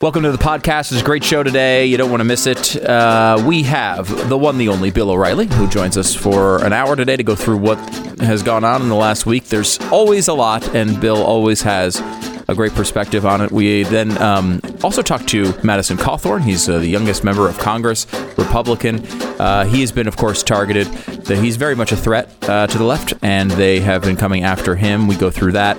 Welcome 0.00 0.22
to 0.22 0.30
the 0.30 0.38
podcast. 0.38 0.92
It's 0.92 1.00
a 1.00 1.04
great 1.04 1.24
show 1.24 1.42
today. 1.42 1.86
You 1.86 1.96
don't 1.96 2.08
want 2.08 2.20
to 2.20 2.24
miss 2.24 2.46
it. 2.46 2.80
Uh, 2.80 3.42
we 3.44 3.64
have 3.64 4.28
the 4.28 4.38
one, 4.38 4.56
the 4.56 4.68
only 4.68 4.92
Bill 4.92 5.10
O'Reilly, 5.10 5.48
who 5.48 5.66
joins 5.66 5.96
us 5.96 6.14
for 6.14 6.64
an 6.64 6.72
hour 6.72 6.94
today 6.94 7.16
to 7.16 7.24
go 7.24 7.34
through 7.34 7.56
what 7.56 7.78
has 8.20 8.44
gone 8.44 8.62
on 8.62 8.80
in 8.80 8.90
the 8.90 8.94
last 8.94 9.26
week. 9.26 9.46
There's 9.46 9.76
always 9.90 10.28
a 10.28 10.34
lot, 10.34 10.72
and 10.72 11.00
Bill 11.00 11.20
always 11.20 11.62
has 11.62 12.00
a 12.48 12.54
great 12.54 12.72
perspective 12.72 13.26
on 13.26 13.42
it. 13.42 13.52
We 13.52 13.82
then 13.82 14.16
um, 14.22 14.62
also 14.82 15.02
talked 15.02 15.28
to 15.28 15.52
Madison 15.62 15.98
Cawthorn. 15.98 16.42
He's 16.42 16.66
uh, 16.66 16.78
the 16.78 16.86
youngest 16.86 17.22
member 17.22 17.46
of 17.46 17.58
Congress, 17.58 18.06
Republican. 18.38 19.04
Uh, 19.38 19.66
he 19.66 19.82
has 19.82 19.92
been, 19.92 20.08
of 20.08 20.16
course, 20.16 20.42
targeted. 20.42 20.86
He's 21.26 21.56
very 21.56 21.76
much 21.76 21.92
a 21.92 21.96
threat 21.96 22.34
uh, 22.48 22.66
to 22.66 22.78
the 22.78 22.84
left, 22.84 23.12
and 23.20 23.50
they 23.50 23.80
have 23.80 24.02
been 24.02 24.16
coming 24.16 24.44
after 24.44 24.76
him. 24.76 25.06
We 25.06 25.16
go 25.16 25.30
through 25.30 25.52
that. 25.52 25.78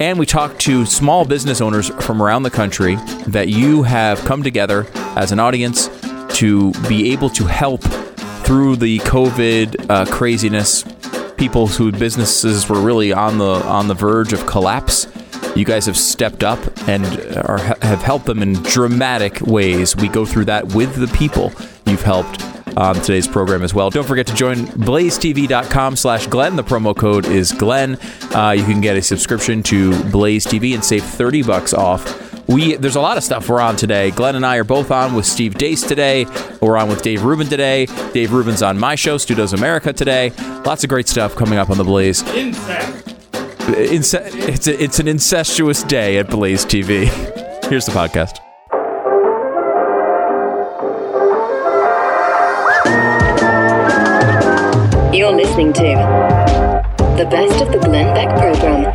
And 0.00 0.18
we 0.18 0.24
talk 0.24 0.58
to 0.60 0.86
small 0.86 1.26
business 1.26 1.60
owners 1.60 1.90
from 2.04 2.22
around 2.22 2.44
the 2.44 2.50
country 2.50 2.96
that 3.26 3.48
you 3.48 3.82
have 3.82 4.18
come 4.20 4.42
together 4.42 4.86
as 5.16 5.32
an 5.32 5.38
audience 5.38 5.88
to 6.38 6.72
be 6.88 7.12
able 7.12 7.28
to 7.30 7.44
help 7.44 7.82
through 8.44 8.76
the 8.76 8.98
COVID 9.00 9.90
uh, 9.90 10.06
craziness. 10.06 10.84
People 11.36 11.66
whose 11.66 11.98
businesses 11.98 12.68
were 12.68 12.80
really 12.80 13.12
on 13.12 13.36
the 13.36 13.44
on 13.44 13.88
the 13.88 13.94
verge 13.94 14.32
of 14.32 14.46
collapse. 14.46 15.06
You 15.56 15.64
guys 15.64 15.86
have 15.86 15.96
stepped 15.96 16.44
up 16.44 16.58
and 16.86 17.04
are, 17.36 17.58
have 17.80 18.02
helped 18.02 18.26
them 18.26 18.42
in 18.42 18.52
dramatic 18.62 19.40
ways. 19.40 19.96
We 19.96 20.08
go 20.08 20.26
through 20.26 20.44
that 20.46 20.74
with 20.74 20.96
the 20.96 21.08
people 21.16 21.50
you've 21.86 22.02
helped 22.02 22.42
on 22.76 22.94
today's 22.96 23.26
program 23.26 23.62
as 23.62 23.72
well. 23.72 23.88
Don't 23.88 24.06
forget 24.06 24.26
to 24.26 24.34
join 24.34 24.66
blazetv.com 24.66 25.96
slash 25.96 26.26
Glenn. 26.26 26.56
The 26.56 26.62
promo 26.62 26.94
code 26.94 27.26
is 27.26 27.52
Glenn. 27.52 27.98
Uh, 28.34 28.50
you 28.50 28.64
can 28.64 28.82
get 28.82 28.98
a 28.98 29.02
subscription 29.02 29.62
to 29.64 29.98
Blaze 30.10 30.46
TV 30.46 30.74
and 30.74 30.84
save 30.84 31.02
30 31.02 31.42
bucks 31.44 31.72
off. 31.72 32.22
We 32.48 32.76
there's 32.76 32.94
a 32.96 33.00
lot 33.00 33.16
of 33.16 33.24
stuff 33.24 33.48
we're 33.48 33.60
on 33.60 33.76
today. 33.76 34.10
Glenn 34.10 34.36
and 34.36 34.46
I 34.46 34.56
are 34.56 34.64
both 34.64 34.90
on 34.90 35.14
with 35.14 35.26
Steve 35.26 35.54
Deace 35.54 35.82
today. 35.88 36.26
We're 36.60 36.76
on 36.76 36.88
with 36.88 37.02
Dave 37.02 37.24
Rubin 37.24 37.48
today. 37.48 37.86
Dave 38.12 38.32
Rubin's 38.32 38.62
on 38.62 38.78
my 38.78 38.94
show, 38.94 39.16
Stu 39.16 39.34
Does 39.34 39.52
America 39.52 39.92
today. 39.92 40.30
Lots 40.64 40.84
of 40.84 40.90
great 40.90 41.08
stuff 41.08 41.34
coming 41.34 41.58
up 41.58 41.70
on 41.70 41.78
the 41.78 41.84
Blaze. 41.84 42.22
Incest. 42.34 43.15
Ince- 43.68 44.14
it's 44.14 44.68
a, 44.68 44.82
it's 44.82 44.98
an 45.00 45.08
incestuous 45.08 45.82
day 45.82 46.18
at 46.18 46.30
Blaze 46.30 46.64
TV. 46.64 47.06
Here's 47.68 47.84
the 47.86 47.92
podcast. 47.92 48.38
You're 55.12 55.32
listening 55.34 55.72
to 55.72 55.82
the 57.16 57.26
best 57.30 57.62
of 57.62 57.72
the 57.72 57.78
Glenn 57.78 58.14
Beck 58.14 58.28
program. 58.38 58.92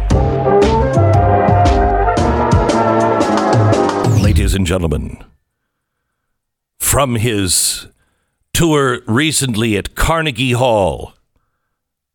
Ladies 4.21 4.53
and 4.53 4.67
gentlemen, 4.67 5.23
from 6.79 7.15
his 7.15 7.87
tour 8.53 9.01
recently 9.07 9.75
at 9.75 9.95
Carnegie 9.95 10.51
Hall, 10.51 11.13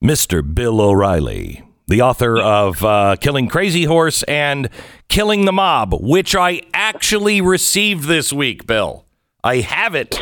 Mr. 0.02 0.42
Bill 0.54 0.80
O'Reilly, 0.80 1.65
the 1.88 2.02
author 2.02 2.38
of 2.38 2.84
uh, 2.84 3.16
Killing 3.20 3.48
Crazy 3.48 3.84
Horse 3.84 4.22
and 4.24 4.68
Killing 5.08 5.44
the 5.44 5.52
Mob, 5.52 5.94
which 6.00 6.34
I 6.34 6.62
actually 6.74 7.40
received 7.40 8.04
this 8.08 8.32
week, 8.32 8.66
Bill. 8.66 9.04
I 9.44 9.58
have 9.58 9.94
it, 9.94 10.20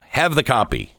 have 0.00 0.34
the 0.36 0.44
copy. 0.44 0.92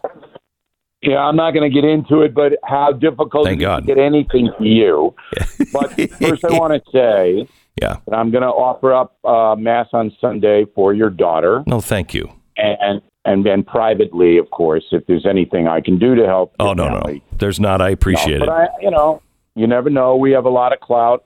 Yeah, 1.01 1.17
I'm 1.19 1.35
not 1.37 1.51
going 1.51 1.69
to 1.69 1.73
get 1.73 1.87
into 1.87 2.21
it, 2.21 2.33
but 2.33 2.53
how 2.63 2.91
difficult 2.91 3.45
Thank 3.45 3.61
it 3.61 3.63
is 3.63 3.67
God. 3.67 3.79
to 3.79 3.85
get 3.87 3.97
anything 3.97 4.49
to 4.59 4.65
you. 4.65 5.15
but 5.73 5.89
first, 6.19 6.43
I 6.45 6.51
want 6.59 6.73
to 6.73 6.91
say 6.91 7.47
Yeah. 7.81 7.95
that 8.05 8.13
I'm 8.15 8.29
going 8.31 8.43
to 8.43 8.49
offer 8.49 8.93
up 8.93 9.17
uh, 9.23 9.55
mass 9.57 9.87
on 9.93 10.15
Sunday 10.19 10.65
for 10.75 10.93
your 10.93 11.09
daughter, 11.09 11.63
No, 11.65 11.79
thank 11.81 12.13
you. 12.13 12.29
and 12.57 13.01
and 13.23 13.45
then 13.45 13.61
privately, 13.63 14.37
of 14.39 14.49
course, 14.49 14.83
if 14.91 15.05
there's 15.05 15.27
anything 15.27 15.67
I 15.67 15.79
can 15.79 15.99
do 15.99 16.15
to 16.15 16.25
help. 16.25 16.53
Oh 16.59 16.73
no, 16.73 16.89
no, 16.89 17.19
there's 17.37 17.59
not. 17.59 17.79
I 17.79 17.89
No, 17.89 17.93
appreciate 17.93 18.39
but 18.39 18.47
it. 18.49 18.51
I, 18.51 18.67
you 18.81 18.89
know, 18.91 19.21
you 19.55 19.67
never 19.67 19.89
know. 19.89 20.15
We 20.15 20.31
have 20.31 20.45
a 20.45 20.49
lot 20.49 20.73
of 20.73 20.79
clout, 20.79 21.25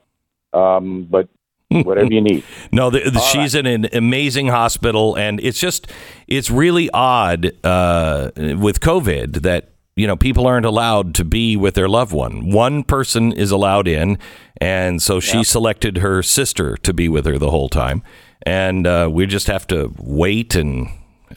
um, 0.52 1.06
but 1.10 1.28
whatever 1.68 2.12
you 2.12 2.20
need. 2.20 2.44
No, 2.72 2.90
the, 2.90 3.10
the, 3.10 3.20
she's 3.20 3.54
in 3.54 3.66
an 3.66 3.88
amazing 3.92 4.48
hospital, 4.48 5.16
and 5.16 5.40
it's 5.40 5.58
just 5.58 5.86
it's 6.28 6.50
really 6.50 6.88
odd 6.90 7.52
uh, 7.64 8.30
with 8.36 8.80
COVID 8.80 9.42
that 9.42 9.70
you 9.96 10.06
know 10.06 10.16
people 10.16 10.46
aren't 10.46 10.66
allowed 10.66 11.14
to 11.16 11.24
be 11.24 11.56
with 11.56 11.74
their 11.74 11.88
loved 11.88 12.12
one. 12.12 12.50
One 12.50 12.84
person 12.84 13.32
is 13.32 13.50
allowed 13.50 13.88
in, 13.88 14.18
and 14.60 15.02
so 15.02 15.18
she 15.20 15.42
selected 15.42 15.98
her 15.98 16.22
sister 16.22 16.76
to 16.78 16.92
be 16.92 17.08
with 17.08 17.26
her 17.26 17.38
the 17.38 17.50
whole 17.50 17.68
time, 17.68 18.02
and 18.42 18.86
uh, 18.86 19.08
we 19.12 19.26
just 19.26 19.48
have 19.48 19.66
to 19.68 19.92
wait. 19.98 20.54
And 20.54 20.88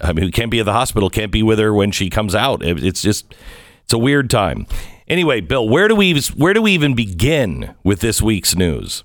I 0.02 0.14
mean, 0.14 0.26
we 0.26 0.32
can't 0.32 0.52
be 0.52 0.60
at 0.60 0.66
the 0.66 0.74
hospital, 0.74 1.10
can't 1.10 1.32
be 1.32 1.42
with 1.42 1.58
her 1.60 1.74
when 1.74 1.92
she 1.92 2.10
comes 2.10 2.36
out. 2.36 2.64
It's 2.64 3.02
just 3.02 3.34
it's 3.84 3.94
a 3.94 3.98
weird 3.98 4.30
time. 4.30 4.68
Anyway, 5.10 5.42
Bill, 5.42 5.68
where 5.68 5.88
do 5.88 5.96
we 5.96 6.20
where 6.36 6.54
do 6.54 6.62
we 6.62 6.72
even 6.72 6.94
begin 6.94 7.76
with 7.84 8.00
this 8.00 8.22
week's 8.22 8.56
news? 8.56 9.04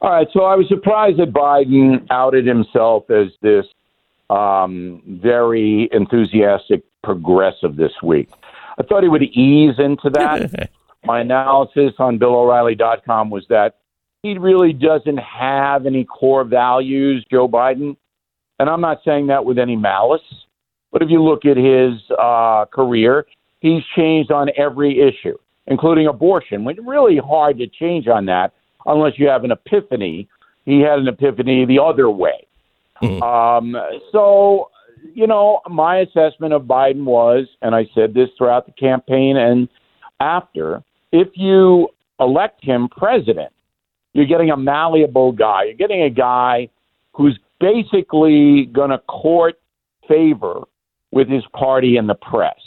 All 0.00 0.10
right, 0.10 0.28
so 0.32 0.44
I 0.44 0.54
was 0.54 0.68
surprised 0.68 1.18
that 1.18 1.32
Biden 1.32 2.06
outed 2.10 2.46
himself 2.46 3.10
as 3.10 3.28
this 3.42 3.64
um, 4.30 5.02
very 5.06 5.88
enthusiastic 5.90 6.82
progressive 7.02 7.76
this 7.76 7.92
week. 8.02 8.28
I 8.78 8.82
thought 8.84 9.02
he 9.02 9.08
would 9.08 9.22
ease 9.22 9.74
into 9.78 10.10
that. 10.10 10.70
My 11.04 11.20
analysis 11.20 11.94
on 11.98 12.18
BillO'Reilly.com 12.18 13.30
was 13.30 13.44
that 13.48 13.78
he 14.22 14.36
really 14.36 14.72
doesn't 14.72 15.18
have 15.18 15.86
any 15.86 16.04
core 16.04 16.44
values, 16.44 17.24
Joe 17.30 17.48
Biden. 17.48 17.96
And 18.58 18.68
I'm 18.68 18.80
not 18.80 19.00
saying 19.04 19.28
that 19.28 19.44
with 19.44 19.58
any 19.58 19.76
malice, 19.76 20.20
but 20.92 21.02
if 21.02 21.08
you 21.10 21.22
look 21.22 21.44
at 21.44 21.56
his 21.56 22.00
uh, 22.20 22.66
career, 22.66 23.26
he's 23.60 23.82
changed 23.96 24.30
on 24.30 24.48
every 24.56 25.00
issue, 25.00 25.36
including 25.66 26.06
abortion. 26.06 26.66
It's 26.68 26.80
really 26.84 27.18
hard 27.18 27.58
to 27.58 27.66
change 27.66 28.08
on 28.08 28.26
that 28.26 28.52
unless 28.86 29.18
you 29.18 29.28
have 29.28 29.44
an 29.44 29.52
epiphany. 29.52 30.28
He 30.64 30.80
had 30.80 30.98
an 30.98 31.08
epiphany 31.08 31.64
the 31.64 31.80
other 31.82 32.10
way. 32.10 32.46
Um, 33.22 33.76
so, 34.12 34.70
you 35.14 35.26
know, 35.26 35.60
my 35.68 35.98
assessment 35.98 36.52
of 36.52 36.62
Biden 36.62 37.04
was, 37.04 37.46
and 37.62 37.74
I 37.74 37.86
said 37.94 38.12
this 38.12 38.28
throughout 38.36 38.66
the 38.66 38.72
campaign 38.72 39.36
and 39.36 39.68
after, 40.20 40.82
if 41.12 41.28
you 41.34 41.88
elect 42.20 42.64
him 42.64 42.88
president, 42.88 43.52
you're 44.12 44.26
getting 44.26 44.50
a 44.50 44.56
malleable 44.56 45.32
guy. 45.32 45.64
You're 45.64 45.74
getting 45.74 46.02
a 46.02 46.10
guy 46.10 46.68
who's 47.12 47.38
basically 47.60 48.66
going 48.66 48.90
to 48.90 48.98
court 48.98 49.60
favor 50.08 50.62
with 51.12 51.28
his 51.28 51.44
party 51.52 51.96
and 51.96 52.08
the 52.08 52.14
press. 52.14 52.58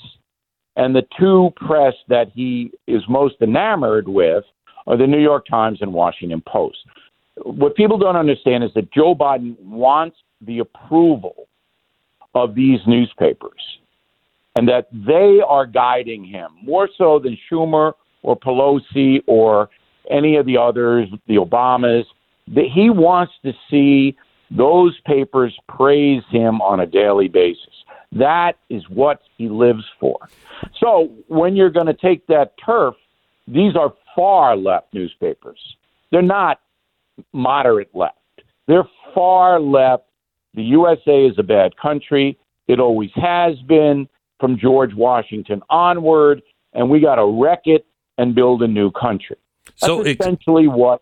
And 0.82 0.96
the 0.96 1.06
two 1.20 1.54
press 1.58 1.94
that 2.08 2.32
he 2.34 2.72
is 2.88 3.04
most 3.08 3.36
enamored 3.40 4.08
with 4.08 4.44
are 4.88 4.98
the 4.98 5.06
New 5.06 5.20
York 5.20 5.46
Times 5.46 5.78
and 5.80 5.94
Washington 5.94 6.42
Post. 6.48 6.80
What 7.44 7.76
people 7.76 8.00
don't 8.00 8.16
understand 8.16 8.64
is 8.64 8.72
that 8.74 8.92
Joe 8.92 9.14
Biden 9.14 9.60
wants 9.60 10.18
the 10.42 10.58
approval 10.58 11.48
of 12.34 12.56
these 12.56 12.80
newspapers 12.88 13.62
and 14.56 14.68
that 14.70 14.88
they 14.92 15.40
are 15.48 15.68
guiding 15.68 16.26
him 16.26 16.50
more 16.64 16.90
so 16.98 17.20
than 17.20 17.38
Schumer 17.48 17.94
or 18.24 18.36
Pelosi 18.36 19.22
or 19.28 19.70
any 20.10 20.38
of 20.38 20.48
the 20.48 20.58
others, 20.58 21.08
the 21.28 21.36
Obamas. 21.36 22.06
That 22.48 22.66
he 22.74 22.90
wants 22.90 23.34
to 23.46 23.54
see 23.70 24.18
those 24.50 25.00
papers 25.06 25.56
praise 25.70 26.24
him 26.32 26.60
on 26.60 26.80
a 26.80 26.88
daily 26.88 27.28
basis. 27.28 27.81
That 28.14 28.58
is 28.70 28.84
what 28.90 29.22
he 29.38 29.48
lives 29.50 29.86
for. 30.00 30.18
So 30.80 31.10
when 31.28 31.56
you're 31.56 31.70
going 31.70 31.86
to 31.88 31.94
take 31.94 32.28
that 32.28 32.54
turf, 32.64 32.96
these 33.48 33.76
are 33.76 33.94
far 34.16 34.56
left 34.58 34.94
newspapers. 34.94 35.60
They're 36.12 36.22
not 36.22 36.60
moderate 37.34 37.90
left. 37.96 38.18
They're 38.68 38.88
far 39.14 39.60
left. 39.60 40.04
The 40.54 40.64
USA 40.64 41.26
is 41.26 41.36
a 41.38 41.44
bad 41.44 41.78
country. 41.78 42.38
It 42.68 42.80
always 42.80 43.12
has 43.16 43.58
been 43.68 44.08
from 44.40 44.58
George 44.58 44.94
Washington 44.94 45.62
onward, 45.70 46.42
and 46.74 46.90
we 46.90 47.00
got 47.00 47.16
to 47.16 47.26
wreck 47.26 47.62
it 47.66 47.86
and 48.18 48.36
build 48.36 48.62
a 48.62 48.68
new 48.68 48.92
country. 48.92 49.38
That's 49.66 49.86
So 49.86 50.02
essentially 50.02 50.68
what. 50.68 51.02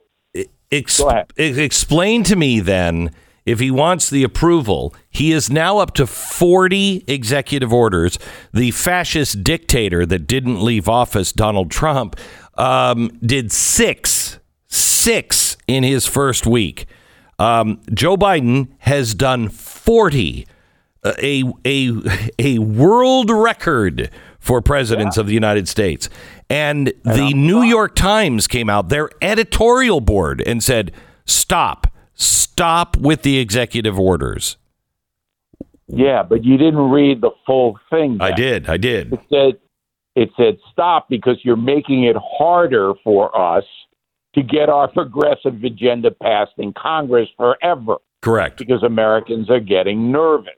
Ex- 0.72 1.00
Go 1.00 1.10
ahead. 1.10 1.32
ex- 1.38 1.58
explain 1.58 2.22
to 2.26 2.36
me 2.36 2.60
then 2.60 3.12
if 3.46 3.60
he 3.60 3.72
wants 3.72 4.10
the 4.10 4.24
approval, 4.24 4.94
he 5.10 5.32
is 5.32 5.50
now 5.50 5.80
up 5.80 5.94
to 5.96 6.08
40 6.08 7.04
executive 7.08 7.74
orders. 7.74 8.20
The 8.54 8.72
fascist 8.72 9.44
dictator 9.44 10.06
that 10.06 10.28
didn't 10.28 10.64
leave 10.64 10.88
office, 10.88 11.32
Donald 11.32 11.72
Trump, 11.72 12.16
um, 12.56 13.10
did 13.26 13.52
six, 13.52 14.40
six 14.68 15.58
in 15.68 15.84
his 15.84 16.06
first 16.06 16.46
week. 16.46 16.86
Um, 17.40 17.82
Joe 17.94 18.18
Biden 18.18 18.68
has 18.80 19.16
done 19.16 19.50
40, 19.50 20.46
uh, 21.04 21.14
a, 21.22 21.44
a, 21.66 21.92
a 22.40 22.60
world 22.60 23.30
record 23.32 24.12
for 24.40 24.62
presidents 24.62 25.18
of 25.18 25.28
the 25.28 25.34
United 25.34 25.68
States. 25.68 26.10
And 26.50 26.94
the 27.04 27.34
New 27.34 27.62
York 27.62 27.96
Times 27.96 28.48
came 28.48 28.70
out, 28.70 28.90
their 28.90 29.10
editorial 29.22 30.02
board, 30.02 30.42
and 30.46 30.64
said, 30.64 30.92
stop, 31.26 31.88
Stop 32.20 32.98
with 32.98 33.22
the 33.22 33.40
executive 33.40 33.98
orders. 33.98 34.58
Yeah, 35.88 36.22
but 36.24 36.44
you 36.44 36.58
didn't 36.58 36.92
read 36.92 37.22
the 37.22 37.32
full 37.46 37.80
thing. 37.90 38.18
I 38.20 38.32
did. 38.32 38.70
I 38.70 38.78
did. 38.78 39.14
It 39.14 39.20
said 39.30 39.60
it 40.16 40.30
said 40.36 40.58
stop 40.72 41.08
because 41.10 41.38
you're 41.44 41.56
making 41.56 42.04
it 42.04 42.18
harder 42.20 42.94
for 43.04 43.36
us 43.36 43.64
to 44.36 44.44
get 44.44 44.70
our 44.70 44.88
progressive 44.88 45.64
agenda 45.64 46.12
passed 46.12 46.52
in 46.58 46.74
Congress 46.74 47.30
forever 47.38 47.96
Correct. 48.22 48.58
because 48.58 48.84
Americans 48.84 49.50
are 49.50 49.62
getting 49.62 50.12
nervous. 50.12 50.52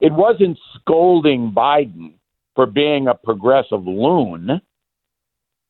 It 0.00 0.12
wasn't 0.12 0.58
scolding 0.76 1.50
Biden 1.50 2.14
for 2.54 2.66
being 2.66 3.08
a 3.08 3.14
progressive 3.14 3.84
loon. 3.84 4.60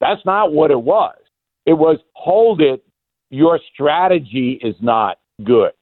That's 0.01 0.25
not 0.25 0.53
what 0.53 0.71
it 0.71 0.81
was. 0.81 1.17
It 1.67 1.75
was 1.75 1.99
hold 2.13 2.61
it. 2.61 2.85
Your 3.31 3.59
strategy 3.73 4.61
is 4.63 4.75
not 4.81 5.19
good. 5.45 5.73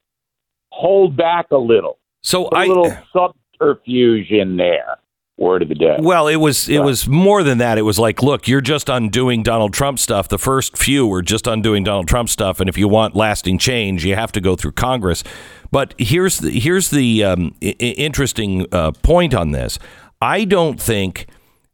Hold 0.71 1.15
back 1.17 1.47
a 1.51 1.57
little. 1.57 1.97
So 2.21 2.47
A 2.49 2.55
I 2.55 2.65
little 2.65 2.95
subterfuge 3.13 4.29
in 4.31 4.57
there. 4.57 4.97
Word 5.37 5.61
of 5.61 5.69
the 5.69 5.75
day. 5.75 5.95
Well, 6.01 6.27
it 6.27 6.35
was 6.35 6.67
it 6.67 6.79
was 6.79 7.07
more 7.07 7.43
than 7.43 7.59
that. 7.59 7.77
It 7.77 7.83
was 7.83 7.97
like, 7.97 8.21
look, 8.21 8.45
you're 8.49 8.59
just 8.59 8.89
undoing 8.89 9.41
Donald 9.41 9.73
Trump 9.73 9.97
stuff. 9.97 10.27
The 10.27 10.37
first 10.37 10.77
few 10.77 11.07
were 11.07 11.21
just 11.21 11.47
undoing 11.47 11.85
Donald 11.85 12.09
Trump 12.09 12.27
stuff, 12.27 12.59
and 12.59 12.67
if 12.67 12.77
you 12.77 12.89
want 12.89 13.15
lasting 13.15 13.57
change, 13.57 14.03
you 14.03 14.15
have 14.15 14.33
to 14.33 14.41
go 14.41 14.57
through 14.57 14.73
Congress. 14.73 15.23
But 15.71 15.93
here's 15.97 16.39
the 16.39 16.51
here's 16.51 16.89
the 16.89 17.23
um, 17.23 17.55
I- 17.63 17.67
interesting 17.79 18.65
uh, 18.73 18.91
point 19.01 19.33
on 19.33 19.51
this. 19.51 19.79
I 20.21 20.43
don't 20.43 20.79
think 20.79 21.27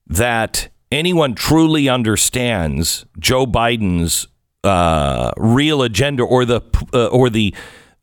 that 0.05 0.69
anyone 0.91 1.33
truly 1.33 1.89
understands 1.89 3.07
Joe 3.17 3.47
Biden's 3.47 4.27
uh, 4.65 5.31
real 5.37 5.81
agenda 5.81 6.23
or 6.23 6.45
the 6.45 6.61
uh, 6.93 7.07
or 7.07 7.29
the 7.29 7.53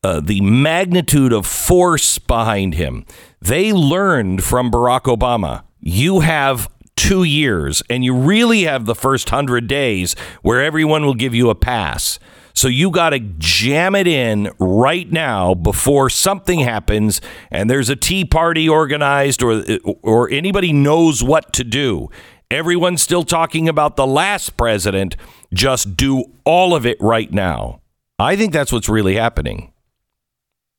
uh, 0.03 0.21
the 0.21 0.41
magnitude 0.41 1.33
of 1.33 1.47
force 1.47 2.19
behind 2.19 2.75
him. 2.75 3.05
They 3.41 3.73
learned 3.73 4.43
from 4.43 4.71
Barack 4.71 5.03
Obama. 5.03 5.63
You 5.81 6.21
have 6.21 6.69
two 6.97 7.25
years, 7.25 7.83
and 7.89 8.05
you 8.05 8.15
really 8.15 8.63
have 8.63 8.87
the 8.87 8.95
first 8.95 9.31
hundred 9.31 9.67
days 9.67 10.15
where 10.43 10.63
everyone 10.63 11.05
will 11.05 11.15
give 11.15 11.35
you 11.35 11.51
a 11.51 11.55
pass. 11.55 12.19
So 12.55 12.69
you 12.69 12.91
got 12.91 13.11
to 13.11 13.21
jam 13.39 13.95
it 13.95 14.07
in 14.07 14.51
right 14.59 15.11
now 15.11 15.55
before 15.55 16.11
something 16.11 16.61
happens 16.61 17.21
and 17.51 17.71
there's 17.71 17.89
a 17.89 17.97
tea 17.97 18.25
party 18.25 18.69
organized 18.69 19.43
or 19.43 19.65
or 20.03 20.31
anybody 20.31 20.73
knows 20.73 21.23
what 21.23 21.53
to 21.55 21.65
do. 21.65 22.11
Everyone's 22.53 23.01
still 23.01 23.25
talking 23.25 23.67
about 23.67 23.97
the 23.97 24.07
last 24.07 24.59
president. 24.59 25.17
Just 25.55 25.97
do 25.97 26.25
all 26.45 26.75
of 26.75 26.85
it 26.85 26.99
right 27.01 27.33
now. 27.33 27.81
I 28.19 28.37
think 28.37 28.53
that's 28.53 28.71
what's 28.71 28.91
really 28.91 29.15
happening. 29.15 29.73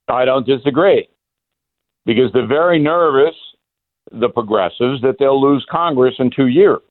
I 0.08 0.24
don't 0.24 0.46
disagree 0.46 1.08
because 2.06 2.32
they're 2.32 2.46
very 2.46 2.78
nervous, 2.78 3.34
the 4.12 4.30
progressives, 4.30 5.02
that 5.02 5.16
they'll 5.18 5.42
lose 5.42 5.66
Congress 5.68 6.14
in 6.20 6.30
two 6.30 6.46
years. 6.46 6.82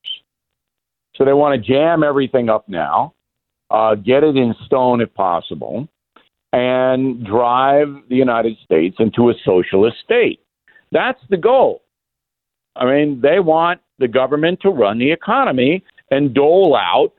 So 1.15 1.25
they 1.25 1.33
want 1.33 1.55
to 1.55 1.73
jam 1.73 2.03
everything 2.03 2.49
up 2.49 2.69
now, 2.69 3.15
uh, 3.71 3.95
get 3.95 4.25
it 4.25 4.37
in 4.37 4.53
stone 4.67 5.01
if 5.01 5.15
possible, 5.15 5.87
and 6.53 7.25
drive 7.25 7.87
the 8.09 8.17
United 8.17 8.57
States 8.65 8.97
into 8.99 9.31
a 9.31 9.35
socialist 9.45 9.99
state. 10.05 10.41
That's 10.91 11.21
the 11.31 11.37
goal. 11.37 11.83
I 12.75 12.85
mean, 12.87 13.21
they 13.21 13.39
want 13.39 13.81
the 14.03 14.09
government 14.09 14.61
to 14.61 14.69
run 14.71 14.99
the 14.99 15.11
economy 15.11 15.83
and 16.11 16.35
dole 16.35 16.77
out 16.77 17.13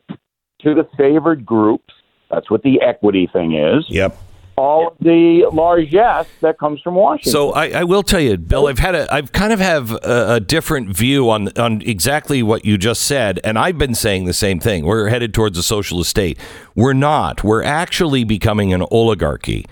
to 0.62 0.76
the 0.76 0.88
favored 0.98 1.46
groups. 1.46 1.94
That's 2.30 2.52
what 2.52 2.62
the 2.64 2.82
equity 2.82 3.28
thing 3.32 3.56
is 3.56 3.86
Yep. 3.90 4.16
all 4.56 4.90
of 4.90 4.94
the 5.00 5.46
largesse 5.52 6.28
that 6.42 6.58
comes 6.60 6.80
from 6.82 6.96
Washington. 6.96 7.32
So 7.32 7.52
I, 7.54 7.70
I 7.82 7.84
will 7.84 8.04
tell 8.04 8.20
you, 8.20 8.38
Bill. 8.38 8.68
I've 8.68 8.80
had 8.80 8.96
a, 8.96 9.12
I've 9.14 9.32
kind 9.32 9.52
of 9.54 9.60
have 9.60 9.92
a, 9.92 10.36
a 10.36 10.40
different 10.40 10.96
view 10.96 11.30
on 11.30 11.50
on 11.58 11.82
exactly 11.82 12.42
what 12.44 12.66
you 12.66 12.78
just 12.78 13.02
said, 13.04 13.40
and 13.44 13.58
I've 13.58 13.78
been 13.78 13.96
saying 13.96 14.26
the 14.26 14.34
same 14.34 14.60
thing. 14.60 14.86
We're 14.86 15.10
headed 15.10 15.34
towards 15.34 15.58
a 15.58 15.64
socialist 15.64 16.10
state. 16.12 16.38
We're 16.76 16.94
not. 16.94 17.44
We're 17.44 17.64
actually 17.64 18.24
becoming 18.24 18.74
an 18.74 18.84
oligarchy. 18.92 19.66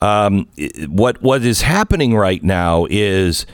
Um, 0.00 0.48
what 0.88 1.20
what 1.22 1.42
is 1.44 1.62
happening 1.62 2.14
right 2.14 2.42
now 2.42 2.86
is 2.88 3.46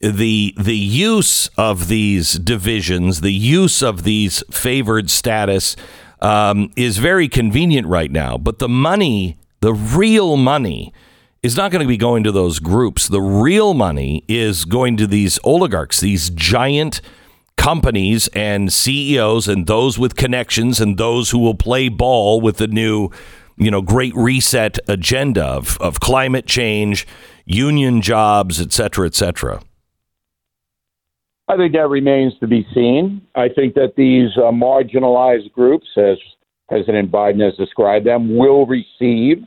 the 0.00 0.54
the 0.58 0.76
use 0.76 1.48
of 1.56 1.88
these 1.88 2.34
divisions, 2.34 3.20
the 3.20 3.32
use 3.32 3.82
of 3.82 4.02
these 4.02 4.42
favored 4.50 5.10
status, 5.10 5.76
um, 6.20 6.70
is 6.76 6.98
very 6.98 7.28
convenient 7.28 7.86
right 7.86 8.10
now. 8.10 8.36
But 8.36 8.58
the 8.58 8.68
money, 8.68 9.38
the 9.60 9.72
real 9.72 10.36
money, 10.36 10.92
is 11.42 11.56
not 11.56 11.70
going 11.70 11.82
to 11.82 11.88
be 11.88 11.96
going 11.96 12.24
to 12.24 12.32
those 12.32 12.58
groups. 12.58 13.08
The 13.08 13.20
real 13.20 13.74
money 13.74 14.24
is 14.28 14.64
going 14.64 14.96
to 14.98 15.06
these 15.06 15.38
oligarchs, 15.44 16.00
these 16.00 16.30
giant 16.30 17.00
companies 17.56 18.28
and 18.28 18.72
CEOs, 18.72 19.48
and 19.48 19.66
those 19.66 19.98
with 19.98 20.16
connections, 20.16 20.80
and 20.80 20.98
those 20.98 21.30
who 21.30 21.38
will 21.38 21.54
play 21.54 21.88
ball 21.88 22.40
with 22.40 22.58
the 22.58 22.66
new, 22.66 23.10
you 23.56 23.70
know, 23.70 23.80
great 23.80 24.14
reset 24.14 24.78
agenda 24.88 25.44
of, 25.44 25.78
of 25.80 26.00
climate 26.00 26.46
change, 26.46 27.06
union 27.46 28.02
jobs, 28.02 28.60
et 28.60 28.72
cetera, 28.72 29.06
et 29.06 29.14
cetera. 29.14 29.62
I 31.48 31.56
think 31.56 31.74
that 31.74 31.88
remains 31.88 32.32
to 32.40 32.46
be 32.46 32.66
seen. 32.74 33.22
I 33.34 33.48
think 33.48 33.74
that 33.74 33.94
these 33.96 34.30
uh, 34.36 34.50
marginalized 34.50 35.52
groups, 35.52 35.86
as 35.96 36.18
President 36.68 37.10
Biden 37.12 37.44
has 37.44 37.54
described 37.56 38.06
them, 38.06 38.36
will 38.36 38.66
receive 38.66 39.44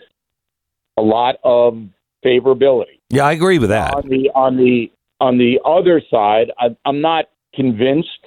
a 0.98 1.02
lot 1.02 1.36
of 1.44 1.78
favorability. 2.26 3.00
Yeah, 3.10 3.26
I 3.26 3.34
agree 3.34 3.60
with 3.60 3.70
that. 3.70 3.94
On 3.94 4.08
the 4.08 4.30
on 4.34 4.56
the 4.56 4.92
on 5.20 5.38
the 5.38 5.60
other 5.66 6.02
side, 6.10 6.52
I, 6.58 6.76
I'm 6.86 7.02
not 7.02 7.26
convinced 7.54 8.26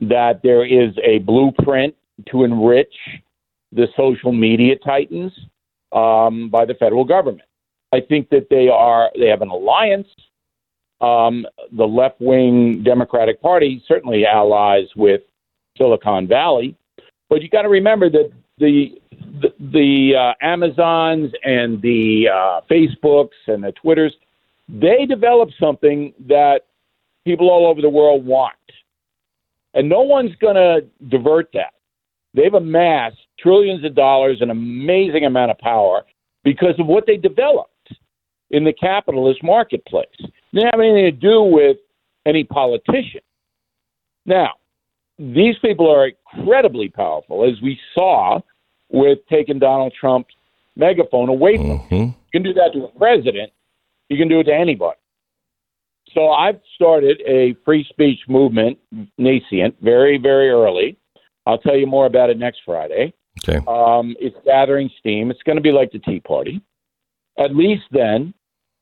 that 0.00 0.40
there 0.42 0.64
is 0.64 0.94
a 1.04 1.18
blueprint 1.18 1.94
to 2.30 2.44
enrich 2.44 2.94
the 3.72 3.88
social 3.96 4.32
media 4.32 4.76
titans 4.76 5.32
um, 5.92 6.48
by 6.50 6.64
the 6.64 6.74
federal 6.74 7.04
government. 7.04 7.48
I 7.92 8.00
think 8.00 8.30
that 8.30 8.48
they 8.48 8.68
are 8.68 9.10
they 9.18 9.26
have 9.26 9.42
an 9.42 9.48
alliance. 9.48 10.08
Um, 11.02 11.46
the 11.72 11.86
left 11.86 12.20
wing 12.20 12.82
Democratic 12.84 13.42
Party 13.42 13.82
certainly 13.88 14.24
allies 14.24 14.86
with 14.94 15.22
Silicon 15.76 16.28
Valley, 16.28 16.76
but 17.28 17.42
you 17.42 17.48
got 17.48 17.62
to 17.62 17.68
remember 17.68 18.08
that 18.08 18.30
the 18.58 19.00
the, 19.40 19.52
the 19.58 20.14
uh, 20.16 20.34
Amazons 20.44 21.32
and 21.42 21.82
the 21.82 22.28
uh, 22.28 22.60
Facebooks 22.70 23.30
and 23.48 23.64
the 23.64 23.72
Twitters 23.72 24.12
they 24.68 25.06
developed 25.06 25.54
something 25.60 26.14
that 26.28 26.62
people 27.24 27.50
all 27.50 27.66
over 27.66 27.80
the 27.80 27.90
world 27.90 28.24
want, 28.24 28.54
and 29.74 29.88
no 29.88 30.00
one's 30.02 30.34
going 30.36 30.54
to 30.54 30.86
divert 31.08 31.50
that. 31.52 31.74
They've 32.34 32.54
amassed 32.54 33.18
trillions 33.38 33.84
of 33.84 33.94
dollars, 33.94 34.38
and 34.40 34.50
an 34.50 34.56
amazing 34.56 35.26
amount 35.26 35.50
of 35.50 35.58
power 35.58 36.04
because 36.44 36.78
of 36.78 36.86
what 36.86 37.06
they 37.06 37.16
developed 37.16 37.92
in 38.50 38.64
the 38.64 38.72
capitalist 38.72 39.42
marketplace. 39.42 40.08
Didn't 40.52 40.70
have 40.72 40.80
anything 40.80 41.04
to 41.04 41.12
do 41.12 41.42
with 41.42 41.78
any 42.26 42.44
politician. 42.44 43.20
Now, 44.26 44.50
these 45.18 45.56
people 45.58 45.90
are 45.90 46.08
incredibly 46.08 46.88
powerful, 46.88 47.44
as 47.44 47.60
we 47.62 47.78
saw 47.94 48.40
with 48.90 49.18
taking 49.30 49.58
Donald 49.58 49.94
Trump's 49.98 50.34
megaphone 50.76 51.28
away 51.28 51.56
from 51.56 51.78
him. 51.78 51.78
Mhm. 51.88 52.06
You 52.08 52.14
can 52.32 52.42
do 52.42 52.52
that 52.54 52.72
to 52.74 52.84
a 52.84 52.88
president, 52.88 53.52
you 54.08 54.16
can 54.16 54.28
do 54.28 54.40
it 54.40 54.44
to 54.44 54.54
anybody. 54.54 54.98
So 56.12 56.30
I've 56.30 56.60
started 56.74 57.22
a 57.26 57.54
free 57.64 57.84
speech 57.84 58.20
movement, 58.28 58.78
nascent, 59.16 59.76
very, 59.80 60.18
very 60.18 60.50
early. 60.50 60.96
I'll 61.46 61.58
tell 61.58 61.76
you 61.76 61.86
more 61.86 62.06
about 62.06 62.30
it 62.30 62.38
next 62.38 62.60
Friday. 62.64 63.14
Okay. 63.48 63.64
Um, 63.66 64.14
it's 64.20 64.36
gathering 64.44 64.90
steam. 64.98 65.30
It's 65.30 65.42
going 65.42 65.56
to 65.56 65.62
be 65.62 65.72
like 65.72 65.90
the 65.90 65.98
Tea 66.00 66.20
Party. 66.20 66.60
At 67.38 67.56
least 67.56 67.84
then, 67.90 68.34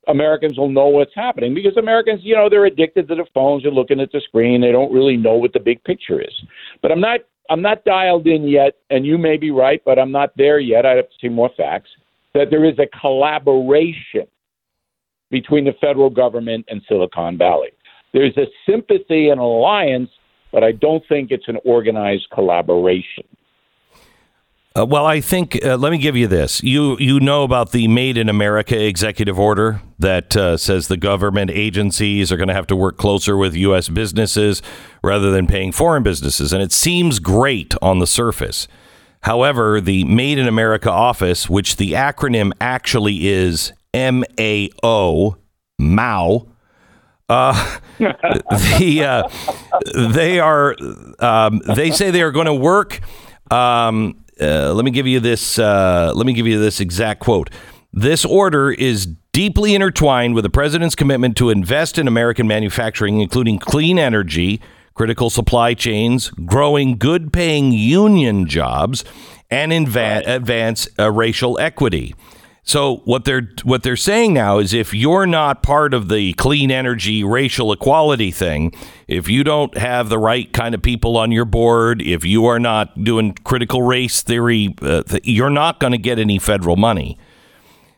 Americans 0.07 0.57
will 0.57 0.69
know 0.69 0.87
what's 0.87 1.13
happening 1.15 1.53
because 1.53 1.77
Americans, 1.77 2.21
you 2.23 2.35
know, 2.35 2.49
they're 2.49 2.65
addicted 2.65 3.07
to 3.07 3.15
the 3.15 3.25
phones. 3.33 3.63
They're 3.63 3.71
looking 3.71 3.99
at 3.99 4.11
the 4.11 4.21
screen. 4.21 4.61
They 4.61 4.71
don't 4.71 4.91
really 4.91 5.17
know 5.17 5.35
what 5.35 5.53
the 5.53 5.59
big 5.59 5.83
picture 5.83 6.21
is. 6.21 6.33
But 6.81 6.91
I'm 6.91 7.01
not. 7.01 7.21
I'm 7.49 7.61
not 7.61 7.83
dialed 7.83 8.27
in 8.27 8.47
yet, 8.47 8.75
and 8.91 9.05
you 9.05 9.17
may 9.17 9.35
be 9.35 9.51
right, 9.51 9.81
but 9.83 9.99
I'm 9.99 10.11
not 10.11 10.31
there 10.37 10.59
yet. 10.59 10.85
I 10.85 10.91
have 10.91 11.09
to 11.09 11.15
see 11.19 11.27
more 11.27 11.49
facts. 11.57 11.89
That 12.33 12.49
there 12.49 12.63
is 12.63 12.79
a 12.79 12.87
collaboration 13.01 14.25
between 15.31 15.65
the 15.65 15.73
federal 15.81 16.09
government 16.09 16.65
and 16.69 16.81
Silicon 16.87 17.37
Valley. 17.37 17.71
There's 18.13 18.37
a 18.37 18.45
sympathy 18.69 19.29
and 19.29 19.41
alliance, 19.41 20.09
but 20.53 20.63
I 20.63 20.71
don't 20.71 21.03
think 21.09 21.31
it's 21.31 21.47
an 21.47 21.57
organized 21.65 22.27
collaboration. 22.33 23.25
Uh, 24.73 24.85
well, 24.85 25.05
I 25.05 25.19
think 25.19 25.59
uh, 25.65 25.75
let 25.75 25.91
me 25.91 25.97
give 25.97 26.15
you 26.15 26.27
this. 26.27 26.63
You 26.63 26.97
you 26.97 27.19
know 27.19 27.43
about 27.43 27.73
the 27.73 27.89
Made 27.89 28.17
in 28.17 28.29
America 28.29 28.81
executive 28.81 29.37
order 29.37 29.81
that 29.99 30.35
uh, 30.37 30.55
says 30.55 30.87
the 30.87 30.95
government 30.95 31.51
agencies 31.51 32.31
are 32.31 32.37
going 32.37 32.47
to 32.47 32.53
have 32.53 32.67
to 32.67 32.75
work 32.75 32.97
closer 32.97 33.35
with 33.35 33.53
U.S. 33.53 33.89
businesses 33.89 34.61
rather 35.03 35.29
than 35.29 35.45
paying 35.45 35.73
foreign 35.73 36.03
businesses, 36.03 36.53
and 36.53 36.63
it 36.63 36.71
seems 36.71 37.19
great 37.19 37.73
on 37.81 37.99
the 37.99 38.07
surface. 38.07 38.69
However, 39.23 39.81
the 39.81 40.05
Made 40.05 40.37
in 40.37 40.47
America 40.47 40.89
office, 40.89 41.49
which 41.49 41.75
the 41.75 41.91
acronym 41.91 42.53
actually 42.61 43.27
is 43.27 43.73
MAO, 43.93 45.35
MAO, 45.79 46.47
uh, 47.27 47.79
the 47.99 49.03
uh, 49.05 50.09
they 50.13 50.39
are 50.39 50.77
um, 51.19 51.61
they 51.75 51.91
say 51.91 52.09
they 52.09 52.21
are 52.21 52.31
going 52.31 52.45
to 52.45 52.53
work. 52.53 53.01
Um, 53.51 54.20
uh, 54.41 54.73
let 54.73 54.85
me 54.85 54.91
give 54.91 55.07
you 55.07 55.19
this. 55.19 55.59
Uh, 55.59 56.11
let 56.15 56.25
me 56.25 56.33
give 56.33 56.47
you 56.47 56.59
this 56.59 56.79
exact 56.79 57.19
quote. 57.19 57.49
This 57.93 58.25
order 58.25 58.71
is 58.71 59.05
deeply 59.33 59.75
intertwined 59.75 60.35
with 60.35 60.43
the 60.43 60.49
president's 60.49 60.95
commitment 60.95 61.35
to 61.37 61.49
invest 61.49 61.97
in 61.97 62.07
American 62.07 62.47
manufacturing, 62.47 63.19
including 63.19 63.59
clean 63.59 63.99
energy, 63.99 64.61
critical 64.93 65.29
supply 65.29 65.73
chains, 65.73 66.29
growing 66.45 66.97
good-paying 66.97 67.71
union 67.71 68.45
jobs, 68.45 69.03
and 69.49 69.71
inva- 69.71 70.25
advance 70.25 70.87
uh, 70.97 71.11
racial 71.11 71.59
equity. 71.59 72.15
So 72.63 72.97
what 73.05 73.25
they're 73.25 73.49
what 73.63 73.81
they're 73.83 73.95
saying 73.95 74.33
now 74.35 74.59
is 74.59 74.71
if 74.73 74.93
you're 74.93 75.25
not 75.25 75.63
part 75.63 75.93
of 75.93 76.09
the 76.09 76.33
clean 76.33 76.69
energy 76.71 77.23
racial 77.23 77.71
equality 77.71 78.31
thing, 78.31 78.71
if 79.07 79.27
you 79.27 79.43
don't 79.43 79.75
have 79.77 80.09
the 80.09 80.19
right 80.19 80.51
kind 80.53 80.75
of 80.75 80.81
people 80.81 81.17
on 81.17 81.31
your 81.31 81.45
board, 81.45 82.01
if 82.01 82.23
you 82.23 82.45
are 82.45 82.59
not 82.59 83.03
doing 83.03 83.33
critical 83.43 83.81
race 83.81 84.21
theory, 84.21 84.75
uh, 84.83 85.01
th- 85.03 85.23
you're 85.25 85.49
not 85.49 85.79
going 85.79 85.91
to 85.91 85.97
get 85.97 86.19
any 86.19 86.37
federal 86.37 86.75
money. 86.75 87.17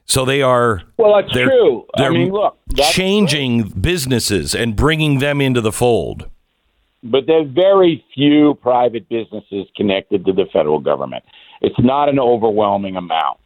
So 0.06 0.24
they 0.26 0.42
are 0.42 0.82
Well, 0.98 1.22
that's 1.22 1.34
they're, 1.34 1.48
true. 1.50 1.86
I 1.96 2.02
They're 2.04 2.12
mean, 2.12 2.32
look, 2.32 2.58
changing 2.76 3.70
businesses 3.70 4.56
and 4.56 4.76
bringing 4.76 5.20
them 5.20 5.42
into 5.42 5.60
the 5.62 5.72
fold. 5.74 6.30
but 7.04 7.26
there 7.28 7.40
are 7.42 7.46
very 7.46 8.04
few 8.14 8.56
private 8.62 9.08
businesses 9.10 9.68
connected 9.76 10.26
to 10.26 10.32
the 10.34 10.46
federal 10.54 10.80
government. 10.80 11.24
It's 11.62 11.80
not 11.80 12.08
an 12.10 12.20
overwhelming 12.20 12.96
amount. 12.96 13.40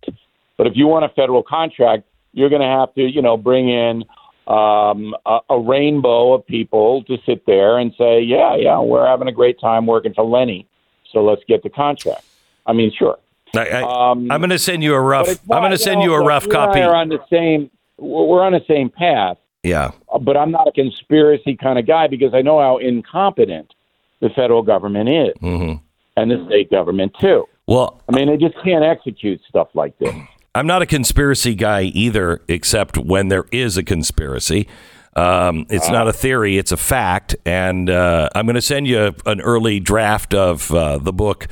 But 0.58 0.68
if 0.68 0.74
you 0.76 0.88
want 0.88 1.06
a 1.06 1.10
federal 1.10 1.44
contract, 1.44 2.04
you're 2.34 2.50
going 2.50 2.62
to 2.62 2.68
have 2.68 2.94
to, 2.96 3.02
you 3.04 3.22
know, 3.22 3.38
bring 3.38 3.70
in 3.70 4.04
um, 4.48 5.16
a, 5.26 5.40
a 5.50 5.60
rainbow 5.60 6.34
of 6.34 6.46
people 6.46 7.04
to 7.04 7.18
sit 7.26 7.46
there 7.46 7.78
and 7.78 7.94
say, 7.98 8.22
yeah, 8.22 8.56
yeah, 8.56 8.80
we're 8.80 9.06
having 9.06 9.28
a 9.28 9.32
great 9.32 9.60
time 9.60 9.86
working 9.86 10.14
for 10.14 10.24
Lenny, 10.26 10.68
so 11.12 11.24
let's 11.24 11.42
get 11.48 11.64
the 11.64 11.70
contract. 11.70 12.24
I 12.66 12.74
mean, 12.74 12.92
sure. 12.98 13.18
I, 13.56 13.68
I, 13.70 14.12
Um, 14.12 14.30
I'm 14.32 14.40
going 14.42 14.50
to 14.50 14.60
send 14.60 14.84
you 14.84 14.94
a 14.94 15.00
rough. 15.02 15.28
I'm 15.30 15.62
going 15.62 15.72
to 15.72 15.78
send 15.78 16.02
you 16.02 16.14
a 16.14 16.24
rough 16.24 16.46
you 16.46 16.52
and 16.52 16.58
I 16.62 16.66
copy. 16.66 16.82
are 16.82 16.96
on 16.96 17.10
the 17.10 17.20
same. 17.30 17.70
We're 17.98 18.26
we're 18.26 18.44
on 18.44 18.52
the 18.54 18.64
same 18.68 18.90
path. 18.90 19.38
Yeah. 19.64 19.92
Uh, 20.14 20.20
but 20.20 20.38
I'm 20.38 20.52
not 20.52 20.68
a 20.68 20.72
conspiracy 20.72 21.56
kind 21.56 21.80
of 21.80 21.88
guy 21.88 22.08
because 22.08 22.34
I 22.34 22.42
know 22.42 22.60
how 22.60 22.78
incompetent 22.78 23.74
the 24.20 24.30
federal 24.30 24.62
government 24.64 25.10
is, 25.10 25.34
Mhm. 25.42 25.80
and 26.18 26.32
the 26.32 26.46
state 26.48 26.70
government 26.72 27.14
too. 27.20 27.46
Well, 27.68 28.02
I 28.10 28.16
mean, 28.16 28.28
they 28.28 28.38
just 28.38 28.56
can't 28.64 28.84
execute 28.84 29.42
stuff 29.48 29.70
like 29.74 29.98
this. 29.98 30.14
I'm 30.58 30.66
not 30.66 30.82
a 30.82 30.88
conspiracy 30.88 31.54
guy 31.54 31.84
either, 31.84 32.42
except 32.48 32.98
when 32.98 33.28
there 33.28 33.46
is 33.52 33.78
a 33.78 33.84
conspiracy. 33.84 34.68
Um, 35.16 35.68
it's 35.70 35.88
not 35.88 36.08
a 36.08 36.14
theory; 36.14 36.58
it's 36.58 36.72
a 36.72 36.78
fact. 36.78 37.36
And 37.46 37.92
uh, 37.92 38.30
I'm 38.34 38.48
going 38.48 38.56
to 38.56 38.62
send 38.62 38.88
you 38.88 39.14
an 39.28 39.40
early 39.42 39.80
draft 39.80 40.34
of 40.34 40.72
uh, 40.72 40.98
the 40.98 41.14
book 41.14 41.48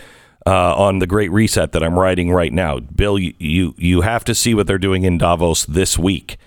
uh, 0.48 0.76
on 0.76 0.98
the 0.98 1.06
Great 1.06 1.32
Reset 1.32 1.72
that 1.74 1.84
I'm 1.84 2.00
writing 2.00 2.32
right 2.32 2.52
now. 2.52 2.80
Bill, 2.80 3.20
you 3.20 3.76
you, 3.78 4.02
have 4.02 4.26
to 4.26 4.34
see 4.34 4.56
what 4.56 4.66
they're 4.66 4.80
doing 4.80 5.04
in 5.04 5.20
Davos 5.20 5.66
this 5.66 6.00
week. 6.00 6.38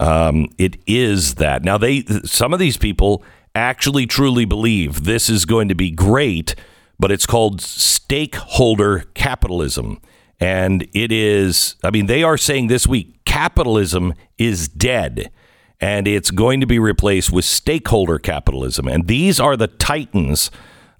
Um, 0.00 0.48
it 0.58 0.76
is 0.88 1.36
that 1.36 1.62
now 1.62 1.78
they 1.78 2.02
some 2.24 2.52
of 2.52 2.58
these 2.58 2.76
people 2.76 3.22
actually 3.54 4.06
truly 4.06 4.44
believe 4.44 5.04
this 5.04 5.30
is 5.30 5.44
going 5.44 5.68
to 5.68 5.74
be 5.76 5.92
great, 5.92 6.56
but 6.98 7.12
it's 7.12 7.26
called 7.26 7.60
stakeholder 7.60 9.04
capitalism. 9.14 10.00
And 10.40 10.86
it 10.94 11.10
is, 11.10 11.74
I 11.82 11.90
mean, 11.90 12.06
they 12.06 12.22
are 12.22 12.36
saying 12.38 12.68
this 12.68 12.86
week 12.86 13.24
capitalism 13.24 14.14
is 14.38 14.68
dead 14.68 15.30
and 15.80 16.06
it's 16.08 16.30
going 16.30 16.60
to 16.60 16.66
be 16.66 16.78
replaced 16.78 17.32
with 17.32 17.44
stakeholder 17.44 18.18
capitalism. 18.18 18.88
And 18.88 19.06
these 19.06 19.38
are 19.40 19.56
the 19.56 19.66
titans 19.68 20.50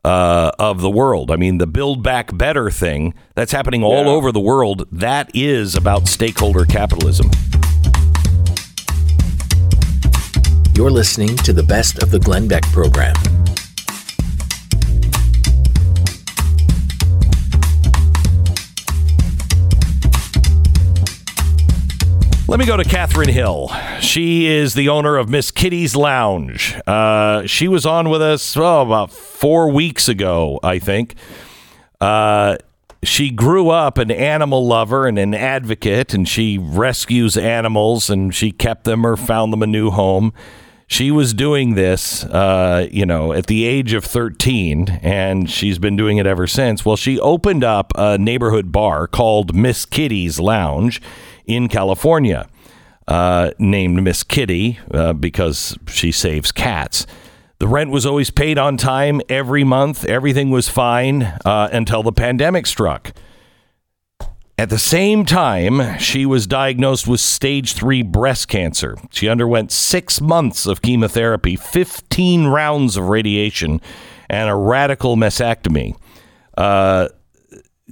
uh, 0.04 0.52
of 0.58 0.80
the 0.80 0.90
world. 0.90 1.30
I 1.30 1.36
mean, 1.36 1.58
the 1.58 1.66
Build 1.66 2.02
Back 2.02 2.36
Better 2.36 2.70
thing 2.70 3.14
that's 3.34 3.52
happening 3.52 3.82
all 3.82 4.04
Yeah. 4.04 4.10
over 4.10 4.30
the 4.32 4.40
world, 4.40 4.86
that 4.92 5.30
is 5.34 5.74
about 5.74 6.06
stakeholder 6.08 6.64
capitalism. 6.64 7.30
You're 10.74 10.92
listening 10.92 11.36
to 11.38 11.52
the 11.52 11.64
best 11.64 12.00
of 12.02 12.12
the 12.12 12.20
Glenn 12.20 12.46
Beck 12.46 12.62
program. 12.70 13.14
Let 22.48 22.58
me 22.58 22.64
go 22.64 22.78
to 22.78 22.84
Catherine 22.84 23.28
Hill. 23.28 23.70
She 24.00 24.46
is 24.46 24.72
the 24.72 24.88
owner 24.88 25.18
of 25.18 25.28
Miss 25.28 25.50
Kitty's 25.50 25.94
Lounge. 25.94 26.74
Uh, 26.86 27.46
she 27.46 27.68
was 27.68 27.84
on 27.84 28.08
with 28.08 28.22
us 28.22 28.56
oh, 28.56 28.80
about 28.80 29.12
four 29.12 29.70
weeks 29.70 30.08
ago, 30.08 30.58
I 30.62 30.78
think. 30.78 31.14
Uh, 32.00 32.56
she 33.02 33.30
grew 33.30 33.68
up 33.68 33.98
an 33.98 34.10
animal 34.10 34.66
lover 34.66 35.06
and 35.06 35.18
an 35.18 35.34
advocate, 35.34 36.14
and 36.14 36.26
she 36.26 36.56
rescues 36.56 37.36
animals 37.36 38.08
and 38.08 38.34
she 38.34 38.50
kept 38.50 38.84
them 38.84 39.04
or 39.04 39.18
found 39.18 39.52
them 39.52 39.62
a 39.62 39.66
new 39.66 39.90
home. 39.90 40.32
She 40.86 41.10
was 41.10 41.34
doing 41.34 41.74
this, 41.74 42.24
uh, 42.24 42.88
you 42.90 43.04
know, 43.04 43.34
at 43.34 43.46
the 43.46 43.66
age 43.66 43.92
of 43.92 44.06
13, 44.06 45.00
and 45.02 45.50
she's 45.50 45.78
been 45.78 45.96
doing 45.96 46.16
it 46.16 46.26
ever 46.26 46.46
since. 46.46 46.82
Well, 46.82 46.96
she 46.96 47.20
opened 47.20 47.62
up 47.62 47.92
a 47.94 48.16
neighborhood 48.16 48.72
bar 48.72 49.06
called 49.06 49.54
Miss 49.54 49.84
Kitty's 49.84 50.40
Lounge 50.40 51.02
in 51.48 51.68
California, 51.68 52.48
uh, 53.08 53.50
named 53.58 54.02
Miss 54.02 54.22
Kitty 54.22 54.78
uh, 54.92 55.14
because 55.14 55.76
she 55.88 56.12
saves 56.12 56.52
cats. 56.52 57.06
The 57.58 57.66
rent 57.66 57.90
was 57.90 58.06
always 58.06 58.30
paid 58.30 58.56
on 58.56 58.76
time 58.76 59.20
every 59.28 59.64
month. 59.64 60.04
Everything 60.04 60.50
was 60.50 60.68
fine 60.68 61.22
uh, 61.44 61.68
until 61.72 62.04
the 62.04 62.12
pandemic 62.12 62.66
struck. 62.66 63.12
At 64.56 64.70
the 64.70 64.78
same 64.78 65.24
time, 65.24 65.98
she 65.98 66.26
was 66.26 66.46
diagnosed 66.46 67.06
with 67.06 67.20
stage 67.20 67.74
three 67.74 68.02
breast 68.02 68.48
cancer. 68.48 68.96
She 69.10 69.28
underwent 69.28 69.70
six 69.72 70.20
months 70.20 70.66
of 70.66 70.82
chemotherapy, 70.82 71.54
15 71.56 72.46
rounds 72.46 72.96
of 72.96 73.04
radiation, 73.08 73.80
and 74.28 74.50
a 74.50 74.54
radical 74.54 75.16
mastectomy. 75.16 75.96
Uh, 76.56 77.08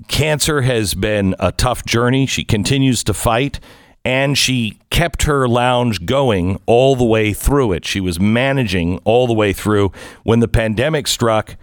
cancer 0.08 0.62
has 0.62 0.94
been 0.94 1.34
a 1.38 1.52
tough 1.52 1.84
journey. 1.84 2.26
She 2.26 2.44
continues 2.44 3.02
to 3.04 3.14
fight, 3.14 3.60
and 4.04 4.36
she 4.36 4.78
kept 4.90 5.24
her 5.24 5.48
lounge 5.48 6.06
going 6.06 6.60
all 6.66 6.96
the 6.96 7.04
way 7.04 7.32
through 7.32 7.72
it. 7.72 7.84
She 7.84 8.00
was 8.00 8.20
managing 8.20 8.98
all 9.04 9.26
the 9.26 9.32
way 9.32 9.52
through. 9.52 9.92
When 10.22 10.40
the 10.40 10.48
pandemic 10.48 11.06
struck, 11.06 11.56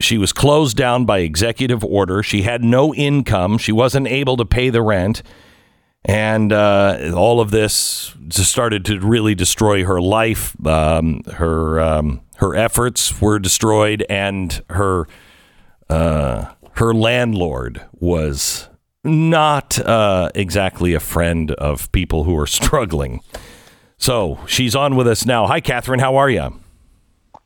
she 0.00 0.18
was 0.18 0.32
closed 0.32 0.76
down 0.76 1.04
by 1.04 1.20
executive 1.20 1.84
order. 1.84 2.22
She 2.22 2.42
had 2.42 2.62
no 2.62 2.94
income. 2.94 3.58
She 3.58 3.72
wasn't 3.72 4.08
able 4.08 4.36
to 4.36 4.44
pay 4.44 4.70
the 4.70 4.82
rent. 4.82 5.22
And 6.04 6.52
uh, 6.52 7.12
all 7.16 7.40
of 7.40 7.50
this 7.50 8.14
started 8.30 8.84
to 8.84 9.00
really 9.00 9.34
destroy 9.34 9.84
her 9.84 10.00
life. 10.00 10.54
Um, 10.64 11.22
her 11.24 11.80
um, 11.80 12.20
her 12.36 12.54
efforts 12.54 13.20
were 13.20 13.38
destroyed, 13.38 14.04
and 14.08 14.62
her 14.70 15.08
uh, 15.88 16.52
her 16.76 16.92
landlord 16.92 17.84
was 17.92 18.68
not 19.02 19.78
uh, 19.78 20.30
exactly 20.34 20.94
a 20.94 21.00
friend 21.00 21.52
of 21.52 21.90
people 21.92 22.24
who 22.24 22.36
are 22.38 22.46
struggling. 22.46 23.20
So 23.98 24.38
she's 24.46 24.76
on 24.76 24.96
with 24.96 25.08
us 25.08 25.24
now. 25.24 25.46
Hi, 25.46 25.60
Catherine. 25.60 26.00
How 26.00 26.16
are 26.16 26.28
you? 26.28 26.60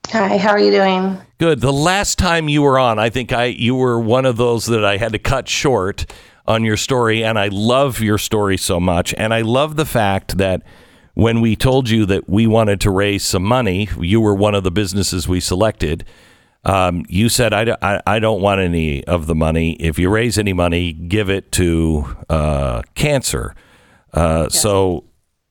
Hi, 0.09 0.39
how 0.39 0.51
are 0.51 0.59
you 0.59 0.73
doing? 0.73 1.19
Good. 1.39 1.61
The 1.61 1.73
last 1.73 2.19
time 2.19 2.49
you 2.49 2.63
were 2.63 2.79
on, 2.79 2.99
I 2.99 3.11
think 3.11 3.33
I 3.33 3.45
you 3.45 3.75
were 3.77 4.01
one 4.01 4.27
of 4.27 4.37
those 4.37 4.67
that 4.67 4.85
I 4.85 4.97
had 4.97 5.13
to 5.13 5.19
cut 5.19 5.49
short 5.49 6.07
on 6.47 6.65
your 6.65 6.77
story, 6.77 7.23
and 7.23 7.39
I 7.39 7.49
love 7.49 8.01
your 8.01 8.19
story 8.19 8.57
so 8.57 8.81
much, 8.81 9.15
and 9.17 9.33
I 9.33 9.43
love 9.43 9.77
the 9.77 9.85
fact 9.85 10.39
that 10.39 10.63
when 11.15 11.41
we 11.41 11.55
told 11.55 11.89
you 11.89 12.07
that 12.07 12.29
we 12.29 12.47
wanted 12.47 12.81
to 12.81 12.91
raise 12.91 13.25
some 13.25 13.45
money, 13.45 13.89
you 14.01 14.21
were 14.21 14.35
one 14.35 14.55
of 14.55 14.65
the 14.65 14.71
businesses 14.71 15.29
we 15.29 15.39
selected. 15.39 16.05
Um, 16.65 17.05
you 17.09 17.29
said, 17.29 17.53
I, 17.55 17.65
don't- 17.65 17.83
I, 17.83 18.03
I 18.07 18.19
don't 18.19 18.41
want 18.43 18.61
any 18.61 19.05
of 19.05 19.27
the 19.27 19.35
money. 19.35 19.73
If 19.81 19.99
you 19.99 20.11
raise 20.11 20.39
any 20.39 20.53
money, 20.53 20.93
give 20.93 21.31
it 21.31 21.53
to 21.53 22.17
uh, 22.29 22.83
cancer. 22.95 23.55
Uh, 24.13 24.49
So 24.49 25.05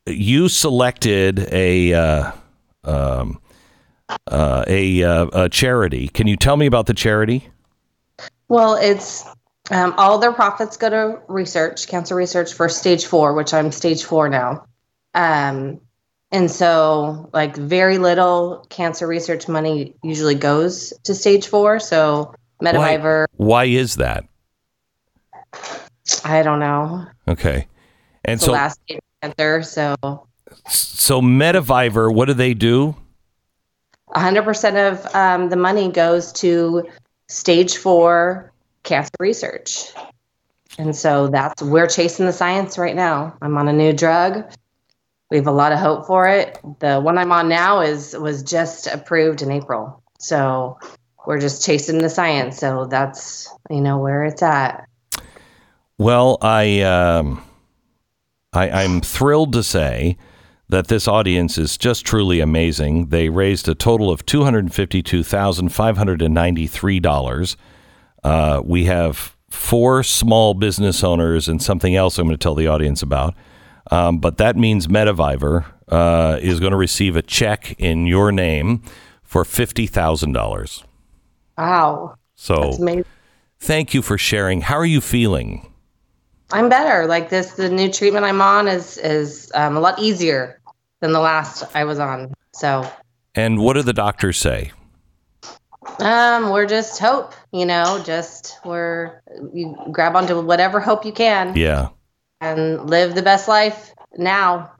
you 0.06 0.50
selected 0.50 1.52
a 1.52 1.94
uh, 1.94 2.32
um, 2.84 3.40
uh, 4.28 4.64
a, 4.68 5.04
uh, 5.04 5.26
a 5.34 5.50
charity. 5.50 6.08
Can 6.10 6.28
you 6.28 6.36
tell 6.36 6.58
me 6.58 6.66
about 6.66 6.88
the 6.88 6.94
charity? 6.94 7.48
Well, 8.48 8.76
it's 8.76 9.24
um, 9.72 9.94
all 9.98 10.18
their 10.18 10.34
profits 10.34 10.78
go 10.78 10.90
to 10.90 11.20
research, 11.28 11.88
cancer 11.88 12.16
research 12.16 12.54
for 12.54 12.68
stage 12.70 13.06
four, 13.06 13.34
which 13.34 13.54
I'm 13.54 13.72
stage 13.72 14.04
four 14.04 14.28
now. 14.30 14.66
Um, 15.14 15.80
and 16.32 16.50
so, 16.50 17.30
like, 17.34 17.56
very 17.56 17.98
little 17.98 18.66
cancer 18.70 19.08
research 19.08 19.48
money 19.48 19.96
usually 20.04 20.36
goes 20.36 20.94
to 21.04 21.16
stage 21.16 21.48
four. 21.48 21.80
So, 21.80 22.34
Why, 22.58 22.74
Metavivor, 22.74 23.26
why 23.38 23.66
is 23.66 23.96
that? 23.96 24.26
I 26.24 26.44
don't 26.44 26.60
know. 26.60 27.06
Okay. 27.28 27.68
And 28.26 28.36
It's 28.36 28.46
so 28.46 28.52
last 28.52 28.80
cancer, 29.22 29.64
so 29.64 29.96
so 30.68 31.22
Metavivor, 31.22 32.14
what 32.14 32.26
do 32.26 32.34
they 32.34 32.54
do? 32.54 32.96
100% 34.16 34.92
of 34.92 35.16
um, 35.16 35.50
the 35.50 35.56
money 35.56 35.92
goes 35.92 36.32
to 36.34 36.88
stage 37.28 37.78
four 37.78 38.52
cancer 38.84 39.12
research. 39.20 39.92
And 40.78 40.96
so 40.96 41.28
that's, 41.28 41.62
we're 41.62 41.88
chasing 41.88 42.26
the 42.26 42.34
science 42.34 42.78
right 42.78 42.96
now. 42.96 43.36
I'm 43.42 43.58
on 43.58 43.68
a 43.68 43.74
new 43.74 43.94
drug. 43.94 44.52
We 45.30 45.38
have 45.38 45.48
a 45.48 45.52
lot 45.52 45.72
of 45.72 45.80
hope 45.80 46.08
for 46.08 46.28
it. 46.28 46.60
The 46.80 47.00
one 47.00 47.18
I'm 47.18 47.32
on 47.32 47.50
now 47.50 47.82
is 47.82 48.18
was 48.18 48.42
just 48.42 48.88
approved 48.88 49.42
in 49.42 49.52
April. 49.52 50.02
So 50.18 50.80
we're 51.28 51.40
just 51.40 51.64
chasing 51.64 52.00
the 52.00 52.10
science. 52.10 52.58
So 52.58 52.86
that's, 52.86 53.48
you 53.70 53.82
know, 53.82 54.00
where 54.00 54.26
it's 54.26 54.42
at. 54.42 54.88
Well, 56.00 56.38
I, 56.42 56.82
um, 56.82 57.44
I 58.54 58.70
I'm 58.72 59.02
thrilled 59.02 59.54
to 59.54 59.62
say 59.62 60.18
that 60.70 60.88
this 60.88 61.08
audience 61.08 61.58
is 61.58 61.78
just 61.78 62.06
truly 62.06 62.40
amazing. 62.40 63.10
They 63.10 63.30
raised 63.30 63.68
a 63.68 63.76
total 63.76 64.10
of 64.10 64.26
two 64.26 64.44
hundred 64.44 64.74
fifty-two 64.74 65.24
thousand 65.24 65.70
five 65.70 65.98
hundred 65.98 66.22
and 66.22 66.34
ninety-three 66.34 67.00
dollars. 67.00 67.58
Uh, 68.24 68.62
we 68.64 68.86
have 68.86 69.36
four 69.50 70.04
small 70.04 70.54
business 70.54 71.04
owners 71.04 71.48
and 71.48 71.62
something 71.62 71.96
else 71.96 72.18
I'm 72.18 72.28
going 72.28 72.38
to 72.38 72.44
tell 72.44 72.56
the 72.56 72.68
audience 72.68 73.02
about. 73.02 73.36
Um, 73.92 74.20
but 74.20 74.38
that 74.38 74.56
means 74.56 74.88
Metavivor 74.88 75.66
uh, 75.88 76.38
is 76.42 76.60
going 76.60 76.72
to 76.72 76.78
receive 76.78 77.16
a 77.16 77.22
check 77.22 77.76
in 77.80 78.06
your 78.06 78.32
name 78.32 78.84
for 79.24 79.44
fifty 79.46 79.88
thousand 79.88 80.34
dollars. 80.34 80.84
Wow. 81.58 82.16
So 82.36 82.72
thank 83.60 83.94
you 83.94 84.02
for 84.02 84.18
sharing. 84.18 84.62
How 84.62 84.76
are 84.76 84.86
you 84.86 85.02
feeling? 85.02 85.74
I'm 86.52 86.70
better. 86.70 87.06
Like 87.06 87.30
this, 87.30 87.52
the 87.52 87.70
new 87.70 87.92
treatment 87.92 88.26
I'm 88.26 88.42
on 88.42 88.68
is 88.68 88.98
is 88.98 89.52
um, 89.56 89.76
a 89.78 89.80
lot 89.80 90.00
easier 90.00 90.60
than 91.02 91.12
the 91.14 91.20
last 91.20 91.64
I 91.76 91.84
was 91.84 92.00
on. 92.00 92.34
So 92.54 92.90
And 93.36 93.60
what 93.60 93.74
do 93.74 93.82
the 93.82 93.94
doctors 93.94 94.38
say? 94.38 94.72
um, 96.00 96.50
we're 96.52 96.66
just 96.68 97.00
hope, 97.00 97.34
you 97.52 97.66
know, 97.66 98.02
just 98.06 98.58
we're 98.66 99.22
you 99.54 99.76
grab 99.92 100.16
onto 100.16 100.40
whatever 100.42 100.80
hope 100.80 101.06
you 101.06 101.12
can 101.12 101.56
Yeah. 101.56 101.90
And 102.42 102.90
live 102.90 103.16
the 103.16 103.22
best 103.22 103.48
life 103.48 103.94
now. 104.18 104.72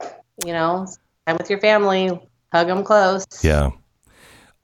You 0.44 0.52
know, 0.52 0.86
time 1.26 1.36
with 1.36 1.50
your 1.50 1.60
family, 1.60 2.18
hug 2.52 2.66
them 2.66 2.84
close. 2.84 3.26
Yeah. 3.42 3.70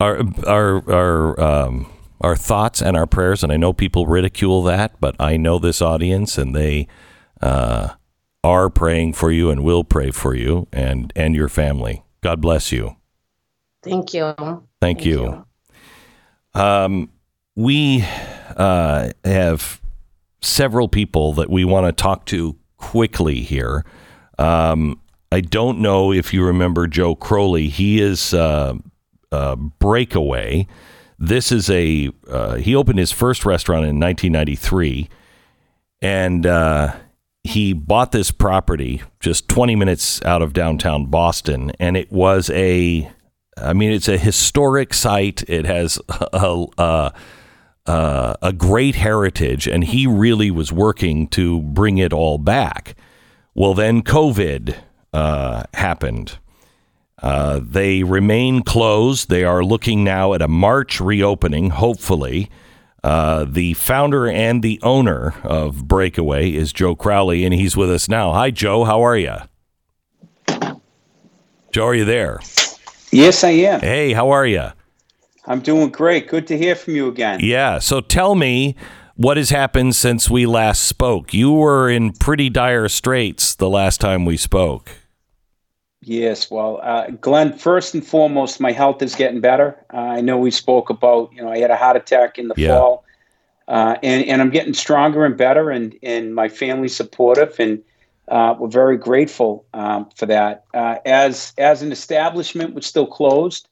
Our 0.00 0.22
our 0.46 0.92
our 0.92 1.40
um 1.40 1.92
our 2.20 2.36
thoughts 2.36 2.80
and 2.80 2.96
our 2.96 3.06
prayers, 3.06 3.42
and 3.42 3.52
I 3.52 3.56
know 3.56 3.72
people 3.72 4.06
ridicule 4.06 4.62
that, 4.64 5.00
but 5.00 5.14
I 5.20 5.36
know 5.36 5.58
this 5.58 5.82
audience, 5.82 6.38
and 6.38 6.54
they 6.54 6.88
uh, 7.40 7.90
are 8.42 8.70
praying 8.70 9.12
for 9.12 9.30
you 9.30 9.50
and 9.50 9.62
will 9.62 9.84
pray 9.84 10.10
for 10.10 10.34
you 10.34 10.66
and 10.72 11.12
and 11.14 11.34
your 11.34 11.48
family. 11.48 12.02
God 12.22 12.40
bless 12.40 12.72
you. 12.72 12.96
Thank 13.82 14.14
you. 14.14 14.34
Thank, 14.80 15.04
you. 15.04 15.46
Um, 16.54 17.10
we 17.54 18.04
uh, 18.56 19.10
have 19.24 19.80
several 20.40 20.88
people 20.88 21.34
that 21.34 21.48
we 21.48 21.64
want 21.64 21.86
to 21.86 21.92
talk 21.92 22.24
to 22.26 22.56
quickly 22.76 23.40
here. 23.40 23.84
Um, 24.38 25.00
I 25.32 25.40
don't 25.40 25.80
know 25.80 26.12
if 26.12 26.32
you 26.32 26.44
remember 26.44 26.86
Joe 26.86 27.14
Crowley. 27.14 27.68
He 27.68 28.00
is 28.00 28.32
uh, 28.32 28.74
uh, 29.32 29.56
Breakaway. 29.56 30.66
This 31.18 31.50
is 31.50 31.70
a 31.70 32.10
uh, 32.28 32.56
he 32.56 32.74
opened 32.74 32.98
his 32.98 33.12
first 33.12 33.44
restaurant 33.46 33.86
in 33.86 33.98
1993, 33.98 35.08
and 36.02 36.46
uh, 36.46 36.94
he 37.42 37.72
bought 37.72 38.12
this 38.12 38.30
property 38.30 39.02
just 39.20 39.48
20 39.48 39.74
minutes 39.76 40.22
out 40.24 40.42
of 40.42 40.52
downtown 40.52 41.06
Boston, 41.06 41.72
and 41.80 41.96
it 41.96 42.12
was 42.12 42.50
a 42.50 43.10
I 43.58 43.72
mean, 43.72 43.90
it's 43.90 44.08
a 44.08 44.18
historic 44.18 44.92
site. 44.92 45.42
It 45.48 45.64
has 45.64 45.98
a, 46.08 46.66
a, 46.78 47.12
a, 47.86 48.36
a 48.42 48.52
great 48.52 48.96
heritage, 48.96 49.66
and 49.66 49.84
he 49.84 50.06
really 50.06 50.50
was 50.50 50.72
working 50.72 51.28
to 51.28 51.60
bring 51.62 51.98
it 51.98 52.12
all 52.12 52.38
back. 52.38 52.94
Well, 53.54 53.74
then 53.74 54.02
COVID 54.02 54.76
uh, 55.12 55.64
happened. 55.74 56.38
Uh, 57.22 57.60
they 57.62 58.02
remain 58.02 58.62
closed. 58.62 59.30
They 59.30 59.44
are 59.44 59.64
looking 59.64 60.04
now 60.04 60.34
at 60.34 60.42
a 60.42 60.48
March 60.48 61.00
reopening, 61.00 61.70
hopefully. 61.70 62.50
Uh, 63.02 63.46
the 63.48 63.74
founder 63.74 64.26
and 64.26 64.62
the 64.62 64.80
owner 64.82 65.34
of 65.44 65.86
Breakaway 65.86 66.50
is 66.50 66.72
Joe 66.72 66.94
Crowley, 66.94 67.44
and 67.44 67.54
he's 67.54 67.76
with 67.76 67.90
us 67.90 68.08
now. 68.08 68.32
Hi, 68.32 68.50
Joe. 68.50 68.84
How 68.84 69.02
are 69.02 69.16
you? 69.16 69.36
Joe, 71.70 71.86
are 71.86 71.94
you 71.94 72.04
there? 72.04 72.40
Yes, 73.12 73.44
I 73.44 73.50
am. 73.50 73.80
Hey, 73.80 74.12
how 74.12 74.30
are 74.30 74.46
you? 74.46 74.70
I'm 75.46 75.60
doing 75.60 75.90
great. 75.90 76.28
Good 76.28 76.46
to 76.48 76.58
hear 76.58 76.74
from 76.74 76.96
you 76.96 77.08
again. 77.08 77.40
Yeah. 77.42 77.78
So 77.78 78.00
tell 78.00 78.34
me 78.34 78.74
what 79.14 79.36
has 79.36 79.50
happened 79.50 79.94
since 79.94 80.28
we 80.28 80.44
last 80.46 80.84
spoke. 80.84 81.32
You 81.32 81.52
were 81.52 81.88
in 81.88 82.12
pretty 82.12 82.50
dire 82.50 82.88
straits 82.88 83.54
the 83.54 83.70
last 83.70 84.00
time 84.00 84.24
we 84.24 84.36
spoke. 84.36 84.90
Yes, 86.02 86.50
well, 86.52 86.78
uh, 86.84 87.08
Glenn, 87.20 87.52
first 87.52 87.92
and 87.94 88.06
foremost, 88.06 88.60
my 88.60 88.70
health 88.70 89.02
is 89.02 89.16
getting 89.16 89.40
better. 89.40 89.76
Uh, 89.92 89.96
I 89.96 90.20
know 90.20 90.38
we 90.38 90.52
spoke 90.52 90.88
about, 90.88 91.32
you 91.32 91.42
know, 91.42 91.50
I 91.50 91.58
had 91.58 91.70
a 91.72 91.76
heart 91.76 91.96
attack 91.96 92.38
in 92.38 92.46
the 92.46 92.54
Yeah. 92.56 92.76
fall, 92.78 93.04
uh, 93.66 93.96
and, 94.04 94.24
and 94.26 94.40
I'm 94.40 94.50
getting 94.50 94.72
stronger 94.72 95.24
and 95.24 95.36
better, 95.36 95.68
and, 95.68 95.96
and 96.04 96.32
my 96.32 96.48
family's 96.48 96.94
supportive, 96.94 97.58
and 97.58 97.82
uh, 98.28 98.54
we're 98.56 98.68
very 98.68 98.96
grateful 98.96 99.64
um, 99.74 100.08
for 100.14 100.26
that. 100.26 100.64
Uh, 100.72 100.98
as, 101.04 101.52
as 101.58 101.82
an 101.82 101.90
establishment, 101.90 102.74
we're 102.74 102.82
still 102.82 103.06
closed. 103.08 103.66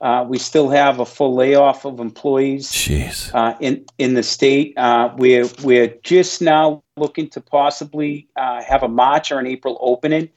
Uh, 0.00 0.24
we 0.28 0.38
still 0.38 0.68
have 0.68 1.00
a 1.00 1.06
full 1.06 1.34
layoff 1.34 1.84
of 1.86 2.00
employees. 2.00 2.70
Jeez. 2.70 3.34
uh, 3.34 3.56
in 3.60 3.84
in 3.98 4.14
the 4.14 4.22
state. 4.22 4.74
Uh, 4.76 5.12
we're 5.16 5.48
we're 5.62 5.94
just 6.02 6.42
now 6.42 6.82
looking 6.96 7.28
to 7.30 7.40
possibly 7.40 8.28
uh, 8.36 8.62
have 8.62 8.82
a 8.82 8.88
March 8.88 9.32
or 9.32 9.38
an 9.38 9.46
April 9.46 9.78
opening, 9.80 10.28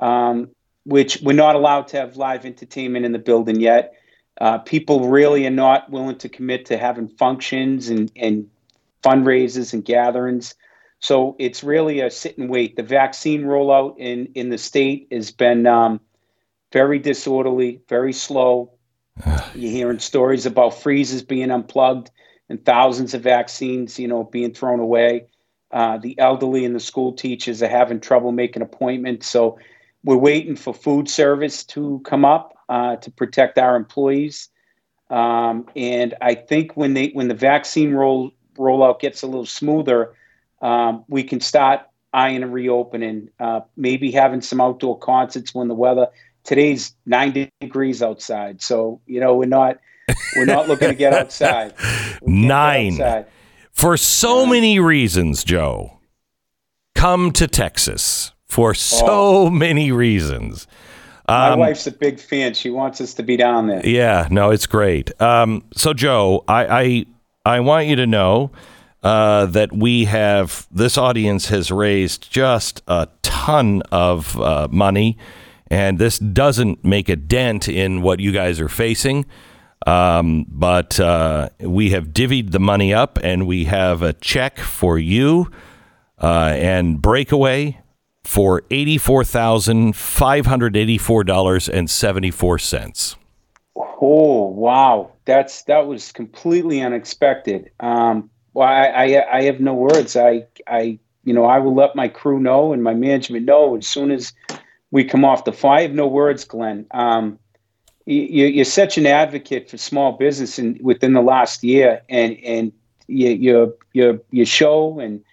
um, 0.00 0.48
which 0.84 1.20
we're 1.22 1.34
not 1.34 1.54
allowed 1.54 1.88
to 1.88 1.96
have 1.98 2.16
live 2.16 2.44
entertainment 2.46 3.04
in 3.04 3.12
the 3.12 3.18
building 3.18 3.60
yet. 3.60 3.94
Uh, 4.40 4.58
people 4.58 5.08
really 5.08 5.46
are 5.46 5.50
not 5.50 5.90
willing 5.90 6.18
to 6.18 6.28
commit 6.28 6.66
to 6.66 6.76
having 6.76 7.08
functions 7.08 7.88
and, 7.88 8.10
and 8.16 8.50
fundraisers 9.02 9.72
and 9.72 9.84
gatherings. 9.84 10.54
So 10.98 11.36
it's 11.38 11.62
really 11.62 12.00
a 12.00 12.10
sit 12.10 12.38
and 12.38 12.48
wait. 12.48 12.76
The 12.76 12.82
vaccine 12.82 13.42
rollout 13.42 13.96
in, 13.98 14.26
in 14.34 14.48
the 14.48 14.58
state 14.58 15.08
has 15.12 15.30
been 15.30 15.66
um, 15.66 16.00
very 16.72 16.98
disorderly, 16.98 17.80
very 17.88 18.12
slow. 18.12 18.73
You're 19.54 19.70
hearing 19.70 20.00
stories 20.00 20.46
about 20.46 20.80
freezers 20.82 21.22
being 21.22 21.50
unplugged 21.50 22.10
and 22.48 22.64
thousands 22.64 23.14
of 23.14 23.22
vaccines, 23.22 23.98
you 23.98 24.08
know, 24.08 24.24
being 24.24 24.52
thrown 24.52 24.80
away. 24.80 25.26
Uh, 25.70 25.98
the 25.98 26.18
elderly 26.18 26.64
and 26.64 26.74
the 26.74 26.80
school 26.80 27.12
teachers 27.12 27.62
are 27.62 27.68
having 27.68 28.00
trouble 28.00 28.32
making 28.32 28.62
appointments. 28.62 29.26
So 29.28 29.58
we're 30.02 30.16
waiting 30.16 30.56
for 30.56 30.74
food 30.74 31.08
service 31.08 31.64
to 31.64 32.00
come 32.04 32.24
up 32.24 32.54
uh, 32.68 32.96
to 32.96 33.10
protect 33.10 33.58
our 33.58 33.76
employees. 33.76 34.48
Um, 35.10 35.66
and 35.76 36.14
I 36.20 36.34
think 36.34 36.76
when 36.76 36.94
they 36.94 37.08
when 37.08 37.28
the 37.28 37.34
vaccine 37.34 37.92
roll 37.92 38.32
rollout 38.56 39.00
gets 39.00 39.22
a 39.22 39.26
little 39.26 39.46
smoother, 39.46 40.14
um, 40.62 41.04
we 41.08 41.24
can 41.24 41.40
start 41.40 41.82
eyeing 42.12 42.42
a 42.42 42.48
reopening. 42.48 43.30
Uh, 43.38 43.60
maybe 43.76 44.10
having 44.10 44.40
some 44.40 44.60
outdoor 44.60 44.98
concerts 44.98 45.54
when 45.54 45.68
the 45.68 45.74
weather. 45.74 46.08
Today's 46.44 46.94
90 47.06 47.50
degrees 47.60 48.02
outside, 48.02 48.62
so 48.62 49.00
you 49.06 49.20
know 49.20 49.34
we're 49.34 49.46
not 49.48 49.78
we're 50.36 50.44
not 50.44 50.68
looking 50.68 50.88
to 50.88 50.94
get 50.94 51.12
outside. 51.14 51.76
Can't 51.78 52.20
get 52.20 52.28
Nine. 52.28 52.92
outside. 52.94 53.26
For 53.72 53.96
so 53.96 54.46
many 54.46 54.78
reasons, 54.78 55.42
Joe, 55.42 55.98
come 56.94 57.32
to 57.32 57.46
Texas 57.48 58.32
for 58.46 58.74
so 58.74 59.50
many 59.50 59.90
reasons. 59.90 60.66
My 61.26 61.48
Um, 61.50 61.58
wife's 61.58 61.86
a 61.86 61.90
big 61.90 62.20
fan. 62.20 62.52
She 62.54 62.70
wants 62.70 63.00
us 63.00 63.14
to 63.14 63.22
be 63.22 63.36
down 63.36 63.66
there. 63.66 63.80
Yeah, 63.84 64.28
no, 64.30 64.50
it's 64.50 64.66
great. 64.66 65.10
Um, 65.20 65.64
so, 65.74 65.94
Joe, 65.94 66.44
I, 66.46 66.66
I 67.44 67.56
I 67.56 67.60
want 67.60 67.86
you 67.88 67.96
to 67.96 68.06
know 68.06 68.50
uh, 69.02 69.46
that 69.46 69.72
we 69.72 70.04
have 70.04 70.66
this 70.70 70.96
audience 70.98 71.48
has 71.48 71.70
raised 71.70 72.30
just 72.30 72.82
a 72.86 73.08
ton 73.22 73.82
of 73.90 74.38
uh, 74.38 74.68
money, 74.70 75.16
and 75.68 75.98
this 75.98 76.18
doesn't 76.18 76.84
make 76.84 77.08
a 77.08 77.16
dent 77.16 77.68
in 77.68 78.02
what 78.02 78.20
you 78.20 78.32
guys 78.32 78.60
are 78.60 78.68
facing. 78.68 79.26
Um, 79.86 80.46
but 80.48 80.98
uh, 80.98 81.50
we 81.60 81.90
have 81.90 82.08
divvied 82.08 82.52
the 82.52 82.60
money 82.60 82.94
up, 82.94 83.18
and 83.22 83.46
we 83.46 83.64
have 83.64 84.02
a 84.02 84.14
check 84.14 84.58
for 84.58 84.98
you 84.98 85.50
uh, 86.22 86.54
and 86.56 87.02
breakaway 87.02 87.80
for 88.22 88.62
eighty-four 88.70 89.24
thousand 89.24 89.94
five 89.94 90.46
hundred 90.46 90.76
eighty-four 90.76 91.24
dollars 91.24 91.68
and 91.68 91.90
seventy-four 91.90 92.58
cents. 92.58 93.16
Oh 93.76 94.48
wow, 94.48 95.12
that's 95.26 95.62
that 95.64 95.86
was 95.86 96.12
completely 96.12 96.80
unexpected. 96.80 97.70
Um, 97.80 98.30
well, 98.54 98.68
I, 98.68 98.86
I 98.86 99.38
I 99.38 99.42
have 99.42 99.60
no 99.60 99.74
words. 99.74 100.16
I 100.16 100.46
I 100.66 100.98
you 101.24 101.32
know, 101.32 101.44
I 101.44 101.58
will 101.58 101.74
let 101.74 101.96
my 101.96 102.08
crew 102.08 102.38
know 102.38 102.72
and 102.72 102.82
my 102.82 102.94
management 102.94 103.46
know 103.46 103.76
as 103.76 103.86
soon 103.86 104.10
as 104.10 104.32
we 104.94 105.02
come 105.02 105.24
off 105.24 105.42
the 105.44 105.52
fly. 105.52 105.78
I 105.78 105.82
have 105.82 105.92
no 105.92 106.06
words, 106.06 106.44
Glenn. 106.44 106.86
Um, 106.92 107.36
you, 108.06 108.46
you're 108.46 108.64
such 108.64 108.96
an 108.96 109.06
advocate 109.06 109.68
for 109.68 109.76
small 109.76 110.12
business 110.12 110.56
and 110.56 110.80
within 110.80 111.14
the 111.14 111.20
last 111.20 111.64
year, 111.64 112.00
and 112.08 112.38
and 112.44 112.72
you, 113.08 113.30
your 113.30 113.74
your 113.92 114.20
your 114.30 114.46
show 114.46 115.00
and 115.00 115.24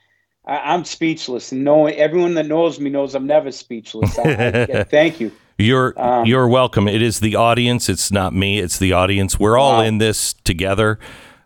I, 0.46 0.74
am 0.74 0.84
speechless. 0.84 1.52
And 1.52 1.64
knowing 1.64 1.94
everyone 1.96 2.34
that 2.36 2.48
knows 2.48 2.80
me 2.80 2.90
knows 2.90 3.14
I'm 3.14 3.28
never 3.28 3.52
speechless. 3.52 4.18
I, 4.18 4.68
I, 4.74 4.84
thank 4.90 5.20
you. 5.20 5.32
You're 5.60 5.94
um, 5.96 6.26
you're 6.26 6.48
welcome. 6.48 6.88
It 6.88 7.04
is 7.04 7.20
the 7.20 7.36
audience. 7.36 7.88
It's 7.88 8.12
not 8.12 8.34
me. 8.34 8.58
It's 8.58 8.80
the 8.80 8.94
audience. 8.94 9.40
We're 9.40 9.60
all 9.60 9.78
wow. 9.78 9.84
in 9.84 10.00
this 10.00 10.34
together. 10.34 10.98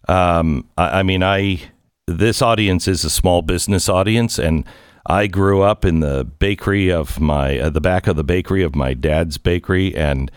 Um, 0.08 0.70
I, 0.78 1.00
I 1.00 1.04
mean, 1.04 1.22
I 1.22 1.60
this 2.08 2.42
audience 2.42 2.88
is 2.88 3.04
a 3.04 3.10
small 3.10 3.42
business 3.42 3.90
audience, 3.90 4.40
and 4.40 4.64
I 5.06 5.28
grew 5.28 5.62
up 5.62 5.86
in 5.86 6.00
the 6.00 6.26
bakery 6.26 6.92
of 6.92 7.20
my 7.20 7.60
uh, 7.60 7.70
the 7.70 7.82
back 7.82 8.08
of 8.08 8.16
the 8.16 8.24
bakery 8.24 8.64
of 8.64 8.76
my 8.76 8.94
dad's 8.94 9.38
bakery, 9.38 9.96
and 9.96 10.32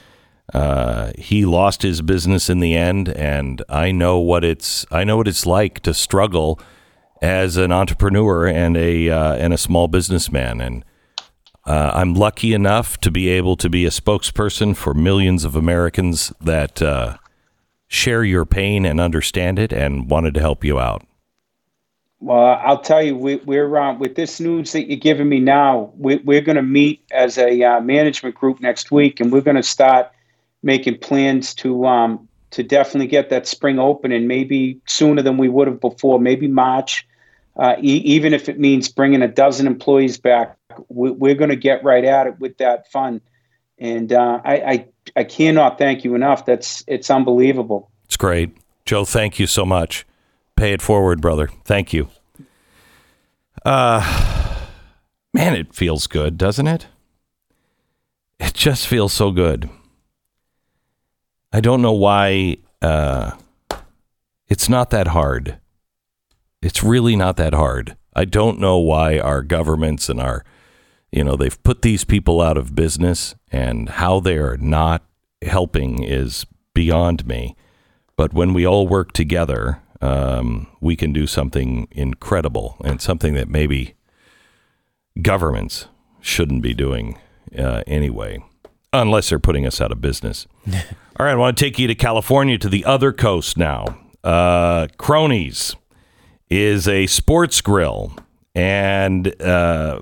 uh, 0.52 1.12
he 1.16 1.46
lost 1.46 1.82
his 1.82 2.02
business 2.02 2.50
in 2.50 2.60
the 2.60 2.74
end, 2.74 3.08
and 3.08 3.62
I 3.68 3.92
know 3.92 4.18
what 4.18 4.44
it's 4.44 4.84
I 4.90 5.04
know 5.04 5.16
what 5.16 5.28
it's 5.28 5.46
like 5.46 5.80
to 5.80 5.94
struggle 5.94 6.60
as 7.22 7.56
an 7.56 7.72
entrepreneur 7.72 8.46
and 8.46 8.76
a 8.76 9.08
uh, 9.08 9.34
and 9.34 9.54
a 9.54 9.58
small 9.58 9.88
businessman, 9.88 10.60
and 10.60 10.84
uh, 11.64 11.92
I'm 11.94 12.12
lucky 12.12 12.52
enough 12.52 12.98
to 13.00 13.10
be 13.10 13.28
able 13.28 13.56
to 13.56 13.70
be 13.70 13.86
a 13.86 13.90
spokesperson 13.90 14.76
for 14.76 14.92
millions 14.92 15.44
of 15.44 15.56
Americans 15.56 16.30
that 16.42 16.82
uh, 16.82 17.16
share 17.88 18.22
your 18.22 18.44
pain 18.44 18.84
and 18.84 19.00
understand 19.00 19.58
it, 19.58 19.72
and 19.72 20.10
wanted 20.10 20.34
to 20.34 20.40
help 20.40 20.62
you 20.62 20.78
out. 20.78 21.06
Well, 22.20 22.60
I'll 22.64 22.80
tell 22.80 23.02
you, 23.02 23.16
we, 23.16 23.58
are 23.58 23.78
uh, 23.78 23.94
with 23.94 24.16
this 24.16 24.40
news 24.40 24.72
that 24.72 24.88
you're 24.88 24.98
giving 24.98 25.28
me 25.28 25.38
now. 25.38 25.92
We, 25.96 26.36
are 26.36 26.40
going 26.40 26.56
to 26.56 26.62
meet 26.62 27.04
as 27.12 27.38
a 27.38 27.62
uh, 27.62 27.80
management 27.80 28.34
group 28.34 28.60
next 28.60 28.90
week, 28.90 29.20
and 29.20 29.30
we're 29.30 29.40
going 29.40 29.56
to 29.56 29.62
start 29.62 30.10
making 30.62 30.98
plans 30.98 31.54
to 31.54 31.86
um, 31.86 32.28
to 32.50 32.62
definitely 32.62 33.06
get 33.06 33.30
that 33.30 33.46
spring 33.46 33.78
open, 33.78 34.10
and 34.10 34.26
maybe 34.26 34.80
sooner 34.86 35.22
than 35.22 35.36
we 35.36 35.48
would 35.48 35.68
have 35.68 35.80
before, 35.80 36.18
maybe 36.18 36.48
March. 36.48 37.06
Uh, 37.56 37.76
e- 37.80 38.02
even 38.04 38.32
if 38.34 38.48
it 38.48 38.58
means 38.58 38.88
bringing 38.88 39.22
a 39.22 39.28
dozen 39.28 39.66
employees 39.66 40.18
back, 40.18 40.56
we, 40.88 41.30
are 41.30 41.34
going 41.34 41.50
to 41.50 41.56
get 41.56 41.84
right 41.84 42.04
at 42.04 42.26
it 42.26 42.38
with 42.40 42.56
that 42.58 42.90
fund. 42.90 43.20
And 43.78 44.12
uh, 44.12 44.40
I, 44.44 44.54
I 44.56 44.86
I 45.14 45.24
cannot 45.24 45.78
thank 45.78 46.02
you 46.02 46.16
enough. 46.16 46.46
That's 46.46 46.82
it's 46.88 47.10
unbelievable. 47.10 47.92
It's 48.06 48.16
great, 48.16 48.56
Joe. 48.84 49.04
Thank 49.04 49.38
you 49.38 49.46
so 49.46 49.64
much. 49.64 50.04
Pay 50.58 50.72
it 50.72 50.82
forward, 50.82 51.20
brother. 51.20 51.48
Thank 51.62 51.92
you. 51.92 52.08
Uh, 53.64 54.56
man, 55.32 55.54
it 55.54 55.72
feels 55.72 56.08
good, 56.08 56.36
doesn't 56.36 56.66
it? 56.66 56.88
It 58.40 58.54
just 58.54 58.88
feels 58.88 59.12
so 59.12 59.30
good. 59.30 59.70
I 61.52 61.60
don't 61.60 61.80
know 61.80 61.92
why 61.92 62.56
uh, 62.82 63.36
it's 64.48 64.68
not 64.68 64.90
that 64.90 65.06
hard. 65.06 65.60
It's 66.60 66.82
really 66.82 67.14
not 67.14 67.36
that 67.36 67.54
hard. 67.54 67.96
I 68.16 68.24
don't 68.24 68.58
know 68.58 68.78
why 68.78 69.20
our 69.20 69.42
governments 69.42 70.08
and 70.08 70.20
our, 70.20 70.44
you 71.12 71.22
know, 71.22 71.36
they've 71.36 71.62
put 71.62 71.82
these 71.82 72.02
people 72.02 72.40
out 72.40 72.56
of 72.56 72.74
business 72.74 73.36
and 73.52 73.88
how 73.88 74.18
they 74.18 74.38
are 74.38 74.56
not 74.56 75.04
helping 75.40 76.02
is 76.02 76.46
beyond 76.74 77.28
me. 77.28 77.54
But 78.16 78.32
when 78.32 78.54
we 78.54 78.66
all 78.66 78.88
work 78.88 79.12
together, 79.12 79.82
um, 80.00 80.68
we 80.80 80.96
can 80.96 81.12
do 81.12 81.26
something 81.26 81.88
incredible 81.90 82.76
and 82.84 83.00
something 83.00 83.34
that 83.34 83.48
maybe 83.48 83.94
governments 85.20 85.86
shouldn't 86.20 86.62
be 86.62 86.74
doing 86.74 87.18
uh, 87.56 87.82
anyway 87.86 88.42
unless 88.92 89.28
they're 89.28 89.38
putting 89.38 89.66
us 89.66 89.80
out 89.80 89.92
of 89.92 90.00
business. 90.00 90.46
All 90.72 91.26
right, 91.26 91.32
I 91.32 91.36
want 91.36 91.56
to 91.56 91.64
take 91.64 91.78
you 91.78 91.86
to 91.88 91.94
California 91.94 92.58
to 92.58 92.68
the 92.68 92.84
other 92.84 93.12
coast 93.12 93.56
now. 93.56 93.98
Uh, 94.22 94.86
Cronies 94.98 95.74
is 96.48 96.88
a 96.88 97.06
sports 97.06 97.60
grill, 97.60 98.16
and 98.54 99.40
uh, 99.40 100.00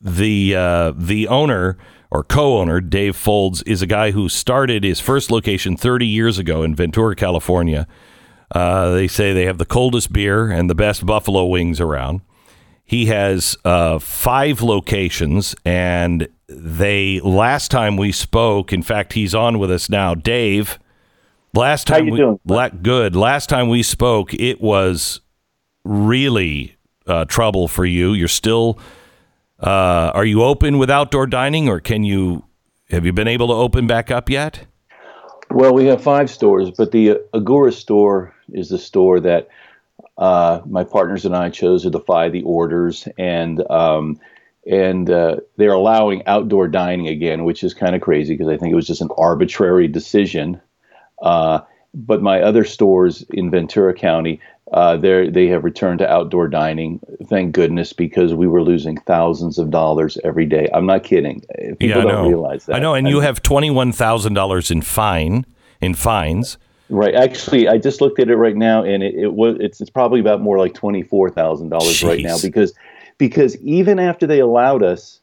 the 0.00 0.54
uh, 0.54 0.92
the 0.96 1.28
owner 1.28 1.78
or 2.10 2.22
co-owner 2.22 2.80
Dave 2.80 3.16
Folds 3.16 3.62
is 3.62 3.82
a 3.82 3.86
guy 3.86 4.12
who 4.12 4.28
started 4.28 4.84
his 4.84 5.00
first 5.00 5.30
location 5.30 5.76
30 5.76 6.06
years 6.06 6.38
ago 6.38 6.62
in 6.62 6.74
Ventura, 6.74 7.16
California. 7.16 7.88
Uh, 8.50 8.90
they 8.90 9.08
say 9.08 9.32
they 9.32 9.46
have 9.46 9.58
the 9.58 9.64
coldest 9.66 10.12
beer 10.12 10.50
and 10.50 10.68
the 10.68 10.74
best 10.74 11.04
buffalo 11.04 11.46
wings 11.46 11.80
around. 11.80 12.20
He 12.84 13.06
has 13.06 13.56
uh, 13.64 13.98
five 13.98 14.60
locations, 14.60 15.54
and 15.64 16.28
they 16.48 17.20
last 17.20 17.70
time 17.70 17.96
we 17.96 18.12
spoke. 18.12 18.72
In 18.72 18.82
fact, 18.82 19.14
he's 19.14 19.34
on 19.34 19.58
with 19.58 19.70
us 19.70 19.88
now, 19.88 20.14
Dave. 20.14 20.78
Last 21.54 21.86
time 21.86 22.10
we 22.10 22.18
doing? 22.18 22.40
La- 22.44 22.68
good. 22.68 23.16
Last 23.16 23.48
time 23.48 23.68
we 23.68 23.82
spoke, 23.82 24.34
it 24.34 24.60
was 24.60 25.20
really 25.84 26.76
uh, 27.06 27.24
trouble 27.24 27.68
for 27.68 27.84
you. 27.84 28.12
You're 28.12 28.28
still. 28.28 28.78
Uh, 29.58 30.10
are 30.14 30.24
you 30.24 30.42
open 30.42 30.78
with 30.78 30.90
outdoor 30.90 31.26
dining, 31.26 31.68
or 31.68 31.80
can 31.80 32.04
you? 32.04 32.44
Have 32.90 33.06
you 33.06 33.12
been 33.12 33.28
able 33.28 33.46
to 33.48 33.54
open 33.54 33.86
back 33.86 34.10
up 34.10 34.28
yet? 34.28 34.66
Well, 35.54 35.72
we 35.72 35.84
have 35.86 36.02
five 36.02 36.30
stores, 36.30 36.72
but 36.72 36.90
the 36.90 37.20
Agoura 37.32 37.72
store 37.72 38.34
is 38.52 38.70
the 38.70 38.78
store 38.78 39.20
that 39.20 39.48
uh, 40.18 40.60
my 40.66 40.82
partners 40.82 41.24
and 41.26 41.36
I 41.36 41.50
chose 41.50 41.84
to 41.84 41.90
defy 41.90 42.28
the 42.28 42.42
orders, 42.42 43.06
and 43.18 43.62
um, 43.70 44.18
and 44.66 45.08
uh, 45.08 45.36
they're 45.56 45.70
allowing 45.70 46.26
outdoor 46.26 46.66
dining 46.66 47.06
again, 47.06 47.44
which 47.44 47.62
is 47.62 47.72
kind 47.72 47.94
of 47.94 48.00
crazy 48.00 48.34
because 48.34 48.48
I 48.48 48.56
think 48.56 48.72
it 48.72 48.74
was 48.74 48.88
just 48.88 49.00
an 49.00 49.10
arbitrary 49.16 49.86
decision. 49.86 50.60
Uh, 51.22 51.60
but 51.94 52.22
my 52.22 52.40
other 52.40 52.64
stores 52.64 53.24
in 53.30 53.50
Ventura 53.50 53.94
County, 53.94 54.40
uh, 54.72 54.96
they 54.96 55.46
have 55.46 55.64
returned 55.64 56.00
to 56.00 56.10
outdoor 56.10 56.48
dining. 56.48 57.00
Thank 57.28 57.52
goodness, 57.52 57.92
because 57.92 58.34
we 58.34 58.46
were 58.46 58.62
losing 58.62 58.96
thousands 58.98 59.58
of 59.58 59.70
dollars 59.70 60.18
every 60.24 60.46
day. 60.46 60.68
I'm 60.74 60.86
not 60.86 61.04
kidding. 61.04 61.42
People 61.78 61.88
yeah, 61.88 62.02
don't 62.02 62.28
realize 62.28 62.66
that. 62.66 62.76
I 62.76 62.78
know, 62.80 62.94
and, 62.94 63.06
and 63.06 63.14
you 63.14 63.20
have 63.20 63.42
twenty 63.42 63.70
one 63.70 63.92
thousand 63.92 64.34
dollars 64.34 64.70
in 64.70 64.82
fine 64.82 65.46
in 65.80 65.94
fines 65.94 66.58
Right. 66.90 67.14
Actually, 67.14 67.66
I 67.66 67.78
just 67.78 68.00
looked 68.00 68.18
at 68.18 68.28
it 68.28 68.36
right 68.36 68.56
now, 68.56 68.84
and 68.84 69.02
it, 69.02 69.14
it 69.14 69.32
was 69.32 69.56
it's, 69.58 69.80
it's 69.80 69.90
probably 69.90 70.20
about 70.20 70.42
more 70.42 70.58
like 70.58 70.74
twenty 70.74 71.02
four 71.02 71.30
thousand 71.30 71.70
dollars 71.70 72.02
right 72.04 72.22
now 72.22 72.36
because 72.40 72.74
because 73.16 73.56
even 73.58 73.98
after 73.98 74.26
they 74.26 74.40
allowed 74.40 74.82
us 74.82 75.20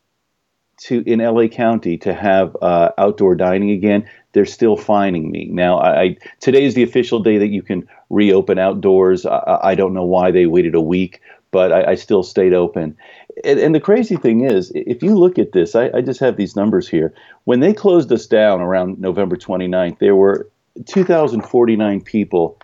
to 0.80 1.04
in 1.06 1.20
LA 1.20 1.48
County 1.48 1.98
to 2.00 2.14
have 2.14 2.58
uh, 2.62 2.90
outdoor 2.98 3.36
dining 3.36 3.70
again, 3.70 4.10
they're 4.34 4.46
still 4.46 4.78
fining 4.78 5.32
me. 5.32 5.46
Now, 5.52 5.78
I, 5.78 6.02
I, 6.02 6.18
today 6.40 6.64
is 6.64 6.74
the 6.74 6.84
official 6.84 7.20
day 7.20 7.38
that 7.38 7.50
you 7.50 7.62
can 7.62 7.88
reopen 8.10 8.58
outdoors. 8.58 9.26
I, 9.26 9.60
I 9.64 9.76
don't 9.76 9.94
know 9.94 10.06
why 10.06 10.32
they 10.32 10.46
waited 10.46 10.76
a 10.76 10.82
week, 10.82 11.22
but 11.52 11.72
I, 11.72 11.92
I 11.92 11.96
still 11.96 12.24
stayed 12.24 12.54
open. 12.54 12.98
And, 13.44 13.60
and, 13.60 13.76
the 13.76 13.80
crazy 13.80 14.16
thing 14.16 14.44
is, 14.44 14.72
if 14.76 15.02
you 15.02 15.16
look 15.16 15.40
at 15.40 15.52
this, 15.52 15.76
I, 15.76 15.90
I 15.94 16.02
just 16.02 16.20
have 16.20 16.38
these 16.38 16.56
numbers 16.56 16.88
here. 16.88 17.14
When 17.46 17.60
they 17.60 17.74
closed 17.74 18.12
us 18.12 18.28
down 18.28 18.62
around 18.62 19.00
November 19.00 19.36
29th, 19.36 20.00
there 20.00 20.16
were 20.16 20.50
2,049 20.86 22.02
people 22.02 22.58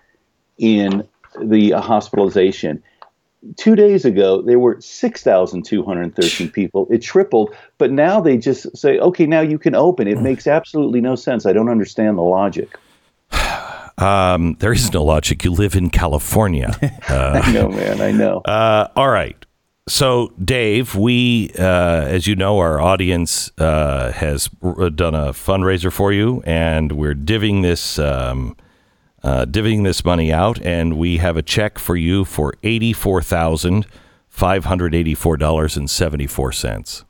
in 0.58 1.08
the 1.41 1.71
hospitalization. 1.71 2.84
Two 3.56 3.76
days 3.76 4.04
ago, 4.04 4.41
there 4.41 4.60
were 4.60 4.82
6,213 4.82 6.52
people. 6.52 6.88
It 6.89 7.02
tripled, 7.02 7.56
but 7.78 7.91
now 7.91 8.19
they 8.19 8.38
just 8.38 8.76
say, 8.76 8.97
okay, 9.00 9.26
now 9.26 9.41
you 9.41 9.60
can 9.60 9.76
open. 9.76 10.08
It 10.08 10.21
makes 10.21 10.47
absolutely 10.47 11.02
no 11.02 11.15
sense. 11.15 11.45
I 11.45 11.54
don't 11.54 11.69
understand 11.69 12.17
the 12.17 12.23
logic. 12.23 12.78
Um, 14.00 14.56
there 14.60 14.71
is 14.71 14.93
no 14.93 15.04
logic. 15.04 15.43
You 15.43 15.50
live 15.50 15.76
in 15.76 15.89
California. 15.89 16.78
Uh, 17.10 17.41
I 17.43 17.52
know, 17.52 17.67
man. 17.67 18.00
I 18.00 18.12
know. 18.12 18.41
Uh, 18.41 18.89
all 18.95 19.10
right. 19.10 19.43
So, 19.89 20.34
Dave, 20.43 20.95
we, 20.95 21.50
uh, 21.58 21.63
as 22.06 22.28
you 22.28 22.36
know, 22.36 22.60
our 22.60 22.80
audience 22.80 23.52
uh, 23.58 24.12
has 24.12 24.50
done 24.50 25.15
a 25.15 25.32
fundraiser 25.32 25.91
for 25.91 26.12
you, 26.12 26.43
and 26.45 26.91
we're 26.91 27.15
divvying 27.15 27.63
this 27.63 27.97
um, 27.97 28.56
uh, 29.27 29.45
divvying 29.45 29.83
this 29.83 30.05
money 30.05 30.31
out, 30.31 30.57
and 30.61 30.97
we 30.97 31.17
have 31.17 31.35
a 31.35 31.41
check 31.41 31.79
for 31.79 31.97
you 31.97 32.23
for 32.23 32.53
eighty 32.63 32.93
four 32.93 33.21
thousand 33.21 33.85
five 34.29 34.63
hundred 34.65 34.95
eighty 34.95 35.13
four 35.13 35.35
dollars 35.35 35.75
and 35.75 35.89
seventy 35.89 36.27
four 36.27 36.53
cents. 36.53 37.03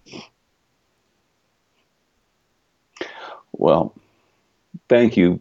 Well, 3.51 3.93
thank 4.89 5.15
you. 5.15 5.39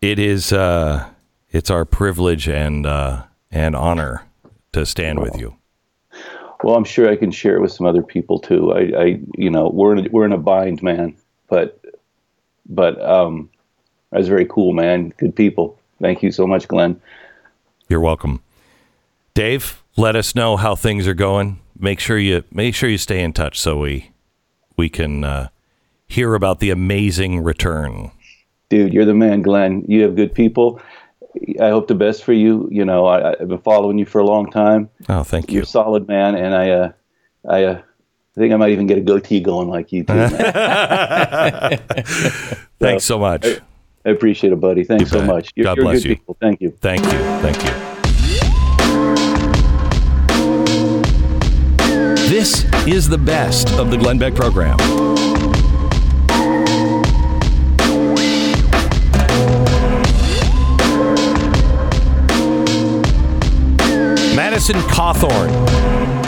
It 0.00 0.18
is. 0.18 0.52
Uh, 0.52 1.08
it's 1.50 1.70
our 1.70 1.84
privilege 1.84 2.48
and 2.48 2.86
uh, 2.86 3.22
and 3.50 3.76
honor 3.76 4.26
to 4.72 4.84
stand 4.84 5.20
with 5.20 5.38
you. 5.38 5.56
Well, 6.64 6.76
I'm 6.76 6.84
sure 6.84 7.10
I 7.10 7.16
can 7.16 7.30
share 7.30 7.56
it 7.56 7.60
with 7.60 7.72
some 7.72 7.86
other 7.86 8.02
people 8.02 8.38
too. 8.38 8.72
I, 8.72 8.80
I 8.96 9.20
you 9.36 9.50
know, 9.50 9.68
we're 9.68 9.96
in 9.96 10.06
a, 10.06 10.10
we're 10.10 10.24
in 10.24 10.32
a 10.32 10.38
bind, 10.38 10.82
man. 10.82 11.16
But, 11.48 11.81
but 12.74 13.00
um, 13.00 13.50
that's 14.10 14.28
very 14.28 14.46
cool, 14.46 14.72
man. 14.72 15.12
Good 15.18 15.34
people. 15.34 15.78
Thank 16.00 16.22
you 16.22 16.32
so 16.32 16.46
much, 16.46 16.68
Glenn. 16.68 17.00
You're 17.88 18.00
welcome. 18.00 18.42
Dave, 19.34 19.82
let 19.96 20.16
us 20.16 20.34
know 20.34 20.56
how 20.56 20.74
things 20.74 21.06
are 21.06 21.14
going. 21.14 21.60
Make 21.78 22.00
sure 22.00 22.18
you 22.18 22.44
make 22.50 22.74
sure 22.74 22.88
you 22.88 22.98
stay 22.98 23.22
in 23.22 23.32
touch 23.32 23.58
so 23.58 23.78
we 23.78 24.10
we 24.76 24.88
can 24.88 25.24
uh, 25.24 25.48
hear 26.06 26.34
about 26.34 26.60
the 26.60 26.70
amazing 26.70 27.42
return. 27.42 28.10
Dude, 28.68 28.92
you're 28.92 29.04
the 29.04 29.14
man, 29.14 29.42
Glenn. 29.42 29.84
You 29.88 30.02
have 30.02 30.16
good 30.16 30.34
people. 30.34 30.80
I 31.60 31.70
hope 31.70 31.88
the 31.88 31.94
best 31.94 32.24
for 32.24 32.32
you. 32.32 32.68
You 32.70 32.84
know, 32.84 33.06
I, 33.06 33.36
have 33.38 33.48
been 33.48 33.58
following 33.58 33.98
you 33.98 34.04
for 34.06 34.20
a 34.20 34.24
long 34.24 34.50
time. 34.50 34.90
Oh, 35.08 35.22
thank 35.22 35.50
you. 35.50 35.56
You're 35.56 35.62
a 35.64 35.66
solid 35.66 36.06
man, 36.06 36.34
and 36.34 36.54
I, 36.54 36.70
uh, 36.70 36.92
I, 37.48 37.64
uh, 37.64 37.82
I 38.34 38.40
think 38.40 38.52
I 38.54 38.56
might 38.56 38.70
even 38.70 38.86
get 38.86 38.96
a 38.96 39.02
goatee 39.02 39.40
going 39.40 39.68
like 39.68 39.92
you 39.92 40.04
too. 40.04 40.14
Thanks 42.80 43.04
so 43.04 43.18
much. 43.18 43.44
I, 43.44 43.58
I, 44.06 44.10
appreciate 44.10 44.54
it, 44.54 44.60
buddy. 44.60 44.84
Thanks 44.84 45.10
so 45.10 45.22
much. 45.22 45.50
You're, 45.54 45.64
God 45.64 45.76
you're 45.76 45.84
bless 45.84 46.02
you. 46.04 46.16
People. 46.16 46.38
Thank 46.40 46.62
you. 46.62 46.70
Thank 46.80 47.04
you. 47.04 47.10
Thank 47.42 47.62
you. 47.62 47.70
This 52.30 52.64
is 52.86 53.06
the 53.06 53.18
best 53.18 53.68
of 53.72 53.90
the 53.90 53.98
Glenn 53.98 54.16
Beck 54.16 54.34
program. 54.34 54.78
Madison 64.34 64.76
Cawthorn, 64.88 65.50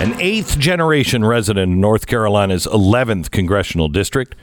an 0.05 0.21
eighth 0.21 0.59
generation 0.59 1.25
resident 1.25 1.73
in 1.73 1.81
North 1.81 2.07
Carolina's 2.07 2.67
11th 2.67 3.31
congressional 3.31 3.89
district. 3.89 4.35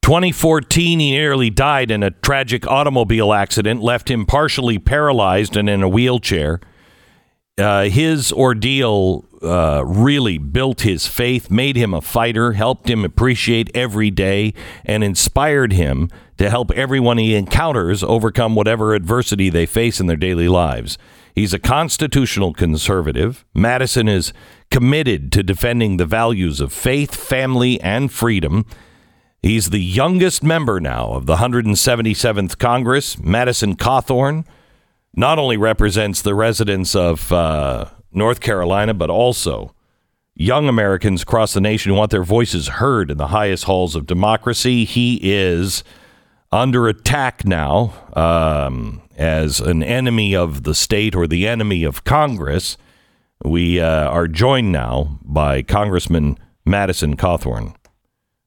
2014, 0.00 0.98
he 0.98 1.10
nearly 1.10 1.50
died 1.50 1.90
in 1.90 2.02
a 2.02 2.10
tragic 2.10 2.66
automobile 2.66 3.34
accident, 3.34 3.82
left 3.82 4.10
him 4.10 4.24
partially 4.24 4.78
paralyzed 4.78 5.58
and 5.58 5.68
in 5.68 5.82
a 5.82 5.88
wheelchair. 5.90 6.58
Uh, 7.58 7.82
his 7.82 8.32
ordeal 8.32 9.26
uh, 9.42 9.84
really 9.84 10.38
built 10.38 10.80
his 10.80 11.06
faith, 11.06 11.50
made 11.50 11.76
him 11.76 11.92
a 11.92 12.00
fighter, 12.00 12.52
helped 12.52 12.88
him 12.88 13.04
appreciate 13.04 13.70
every 13.74 14.10
day, 14.10 14.54
and 14.86 15.04
inspired 15.04 15.74
him 15.74 16.08
to 16.38 16.48
help 16.48 16.70
everyone 16.70 17.18
he 17.18 17.34
encounters 17.34 18.02
overcome 18.02 18.54
whatever 18.54 18.94
adversity 18.94 19.50
they 19.50 19.66
face 19.66 20.00
in 20.00 20.06
their 20.06 20.16
daily 20.16 20.48
lives. 20.48 20.96
He's 21.34 21.54
a 21.54 21.58
constitutional 21.58 22.52
conservative. 22.52 23.44
Madison 23.54 24.08
is 24.08 24.32
committed 24.70 25.32
to 25.32 25.42
defending 25.42 25.96
the 25.96 26.06
values 26.06 26.60
of 26.60 26.72
faith, 26.72 27.14
family, 27.14 27.80
and 27.80 28.12
freedom. 28.12 28.66
He's 29.42 29.70
the 29.70 29.82
youngest 29.82 30.42
member 30.42 30.78
now 30.78 31.12
of 31.12 31.26
the 31.26 31.36
177th 31.36 32.58
Congress. 32.58 33.18
Madison 33.18 33.76
Cawthorn 33.76 34.44
not 35.14 35.38
only 35.38 35.56
represents 35.56 36.22
the 36.22 36.34
residents 36.34 36.94
of 36.94 37.32
uh, 37.32 37.86
North 38.12 38.40
Carolina, 38.40 38.94
but 38.94 39.10
also 39.10 39.74
young 40.34 40.68
Americans 40.68 41.22
across 41.22 41.52
the 41.52 41.60
nation 41.60 41.90
who 41.92 41.98
want 41.98 42.10
their 42.10 42.24
voices 42.24 42.68
heard 42.68 43.10
in 43.10 43.18
the 43.18 43.28
highest 43.28 43.64
halls 43.64 43.94
of 43.94 44.06
democracy. 44.06 44.84
He 44.84 45.18
is 45.22 45.84
under 46.50 46.88
attack 46.88 47.44
now. 47.44 47.92
Um, 48.14 49.01
as 49.16 49.60
an 49.60 49.82
enemy 49.82 50.34
of 50.34 50.62
the 50.62 50.74
state 50.74 51.14
or 51.14 51.26
the 51.26 51.46
enemy 51.46 51.84
of 51.84 52.04
Congress. 52.04 52.76
We 53.44 53.80
uh, 53.80 54.08
are 54.08 54.28
joined 54.28 54.72
now 54.72 55.18
by 55.22 55.62
Congressman 55.62 56.38
Madison 56.64 57.16
Cawthorn. 57.16 57.74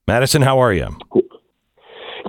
Madison, 0.08 0.42
how 0.42 0.60
are 0.60 0.74
you? 0.74 0.98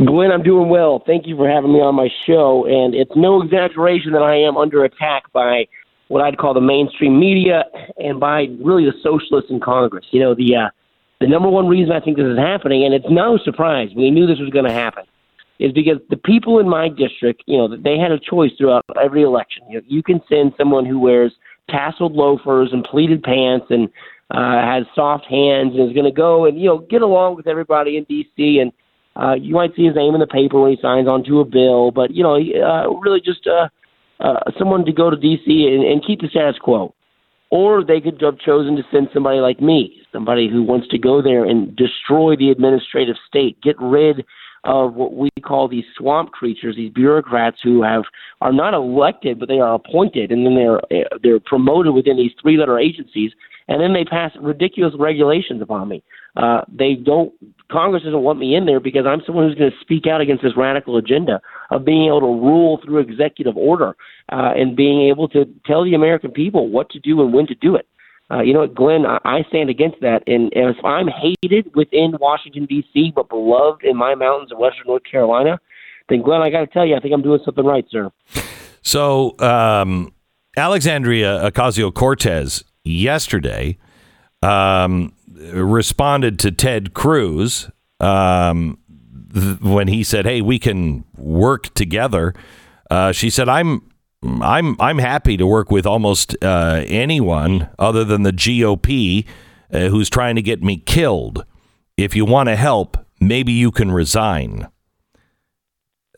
Glenn, 0.05 0.31
I'm 0.31 0.43
doing 0.43 0.69
well. 0.69 1.03
Thank 1.07 1.27
you 1.27 1.37
for 1.37 1.49
having 1.49 1.73
me 1.73 1.81
on 1.81 1.95
my 1.95 2.09
show. 2.27 2.67
And 2.67 2.95
it's 2.95 3.13
no 3.17 3.41
exaggeration 3.41 4.13
that 4.13 4.23
I 4.23 4.37
am 4.37 4.57
under 4.57 4.85
attack 4.85 5.33
by 5.33 5.67
what 6.09 6.23
I'd 6.23 6.39
call 6.39 6.55
the 6.55 6.61
mainstream 6.61 7.19
media 7.19 7.65
and 7.97 8.21
by 8.21 8.47
really 8.63 8.85
the 8.85 8.95
socialists 9.03 9.51
in 9.51 9.61
Congress. 9.61 10.05
You 10.11 10.21
know, 10.21 10.35
the 10.35 10.57
uh, 10.57 10.69
the 11.21 11.27
number 11.27 11.49
one 11.49 11.67
reason 11.67 11.93
I 11.93 12.01
think 12.01 12.19
this 12.19 12.27
is 12.27 12.39
happening, 12.39 12.85
and 12.85 12.93
it's 12.93 13.07
no 13.09 13.39
surprise, 13.39 13.89
we 13.97 14.11
knew 14.11 14.27
this 14.27 14.39
was 14.39 14.51
going 14.51 14.67
to 14.67 14.73
happen, 14.73 15.05
is 15.59 15.73
because 15.73 15.99
the 16.11 16.17
people 16.17 16.59
in 16.59 16.69
my 16.69 16.89
district, 16.89 17.43
you 17.47 17.57
know, 17.57 17.77
they 17.77 17.99
had 17.99 18.13
a 18.13 18.19
choice 18.19 18.51
throughout 18.59 18.85
every 19.03 19.23
election. 19.23 19.63
You, 19.69 19.81
know, 19.81 19.87
you 19.87 20.03
can 20.03 20.21
send 20.29 20.53
someone 20.57 20.85
who 20.85 20.99
wears 20.99 21.33
tasseled 21.71 22.15
loafers 22.15 22.71
and 22.73 22.85
pleated 22.85 23.23
pants 23.23 23.67
and 23.71 23.89
uh, 24.31 24.61
has 24.61 24.85
soft 24.95 25.25
hands 25.25 25.75
and 25.75 25.89
is 25.89 25.95
going 25.95 26.05
to 26.05 26.13
go 26.13 26.47
and 26.47 26.59
you 26.59 26.67
know 26.67 26.79
get 26.79 27.03
along 27.03 27.37
with 27.37 27.47
everybody 27.47 27.97
in 27.97 28.05
D.C. 28.05 28.59
and 28.59 28.73
uh, 29.17 29.35
you 29.35 29.55
might 29.55 29.75
see 29.75 29.87
his 29.87 29.95
name 29.95 30.15
in 30.15 30.21
the 30.21 30.27
paper 30.27 30.61
when 30.61 30.73
he 30.73 30.79
signs 30.81 31.09
onto 31.09 31.41
a 31.41 31.45
bill, 31.45 31.91
but 31.91 32.11
you 32.11 32.23
know, 32.23 32.35
uh, 32.37 32.89
really 33.01 33.21
just 33.21 33.47
uh, 33.47 33.69
uh, 34.21 34.41
someone 34.59 34.85
to 34.85 34.93
go 34.93 35.11
to 35.11 35.17
D.C. 35.17 35.67
And, 35.73 35.85
and 35.85 36.05
keep 36.05 36.21
the 36.21 36.29
status 36.29 36.59
quo. 36.61 36.95
Or 37.51 37.85
they 37.85 38.01
could 38.01 38.21
have 38.21 38.39
chosen 38.41 38.75
to 38.77 38.83
send 38.91 39.09
somebody 39.15 39.39
like 39.39 39.61
me, 39.61 40.03
somebody 40.13 40.51
who 40.51 40.65
wants 40.65 40.89
to 40.89 40.99
go 40.99 41.23
there 41.23 41.45
and 41.45 41.75
destroy 41.77 42.35
the 42.35 42.51
administrative 42.51 43.15
state, 43.29 43.57
get 43.63 43.77
rid 43.81 44.25
of 44.67 44.95
what 44.95 45.15
we 45.15 45.31
call 45.43 45.69
these 45.69 45.85
swamp 45.97 46.33
creatures, 46.33 46.77
these 46.77 46.93
bureaucrats 46.93 47.59
who 47.63 47.83
have 47.83 48.03
are 48.41 48.53
not 48.53 48.75
elected 48.75 49.39
but 49.39 49.49
they 49.49 49.61
are 49.61 49.75
appointed, 49.75 50.31
and 50.33 50.45
then 50.45 50.55
they're 50.55 50.81
they're 51.23 51.41
promoted 51.41 51.95
within 51.95 52.17
these 52.17 52.33
three 52.43 52.59
letter 52.59 52.79
agencies, 52.79 53.33
and 53.69 53.81
then 53.81 53.93
they 53.93 54.05
pass 54.05 54.33
ridiculous 54.41 54.95
regulations 54.99 55.63
upon 55.63 55.89
me. 55.89 56.03
Uh, 56.37 56.63
they 56.69 56.95
don't. 56.95 57.33
Congress 57.71 58.03
doesn't 58.03 58.23
want 58.23 58.39
me 58.39 58.55
in 58.55 58.67
there 58.67 58.81
because 58.81 59.07
I'm 59.07 59.23
someone 59.25 59.49
who's 59.49 59.59
going 59.59 59.71
to 59.71 59.77
speak 59.81 60.07
out 60.07 60.21
against 60.21 60.43
this 60.43 60.57
radical 60.57 60.97
agenda 60.97 61.41
of 61.71 61.85
being 61.85 62.07
able 62.07 62.21
to 62.21 62.27
rule 62.27 62.81
through 62.85 62.99
executive 62.99 63.57
order 63.57 63.97
uh, 64.31 64.53
and 64.55 64.77
being 64.77 65.09
able 65.09 65.29
to 65.29 65.47
tell 65.65 65.85
the 65.85 65.95
American 65.95 66.31
people 66.31 66.69
what 66.69 66.91
to 66.91 67.01
do 67.01 67.23
and 67.23 67.33
when 67.33 67.47
to 67.47 67.55
do 67.55 67.75
it. 67.75 67.89
Uh, 68.31 68.43
you 68.43 68.53
know 68.53 68.61
what, 68.61 68.75
Glenn, 68.75 69.05
I 69.07 69.45
stand 69.49 69.71
against 69.71 70.01
that. 70.01 70.25
And 70.27 70.53
if 70.53 70.85
I'm 70.85 71.07
hated 71.07 71.75
within 71.77 72.17
Washington, 72.21 72.67
D.C., 72.67 73.13
but 73.15 73.29
beloved 73.29 73.85
in 73.85 73.97
my 73.97 74.17
mountains 74.17 74.51
of 74.51 74.59
Western 74.59 74.87
North 74.89 75.05
Carolina, 75.09 75.61
then, 76.09 76.23
Glenn, 76.23 76.43
I 76.43 76.51
got 76.51 76.61
to 76.61 76.67
tell 76.67 76.85
you, 76.85 76.97
I 76.97 77.01
think 77.01 77.15
I'm 77.15 77.23
doing 77.23 77.41
something 77.45 77.65
right, 77.65 77.85
sir. 77.91 78.11
So, 78.83 79.37
um, 79.41 80.13
Alexandria 80.57 81.51
Ocasio 81.51 81.93
Cortez 81.93 82.65
yesterday 82.85 83.79
um, 84.43 85.13
responded 85.27 86.39
to 86.41 86.53
Ted 86.53 86.95
Cruz 86.95 87.71
um, 88.01 88.79
th- 89.35 89.61
when 89.61 89.89
he 89.89 90.03
said, 90.03 90.25
Hey, 90.25 90.41
we 90.41 90.59
can 90.59 91.05
work 91.17 91.75
together. 91.75 92.35
Uh, 92.91 93.13
she 93.13 93.29
said, 93.29 93.49
I'm 93.49 93.86
I'm 94.23 94.77
I'm 94.81 94.99
happy 94.99 95.37
to 95.37 95.47
work 95.47 95.71
with 95.71 95.87
almost 95.87 96.37
uh, 96.43 96.85
anyone 96.87 97.69
other 97.79 98.05
than 98.05 98.23
the 98.23 98.33
GOP 98.33 99.27
uh, 99.73 99.89
who's 99.89 100.11
trying 100.11 100.37
to 100.37 100.43
get 100.43 100.63
me 100.63 100.79
killed. 100.79 101.45
If 101.97 102.15
you 102.15 102.25
want 102.25 102.49
to 102.49 102.57
help, 102.57 102.97
maybe 103.21 103.53
you 103.53 103.71
can 103.71 103.91
resign. 103.93 104.69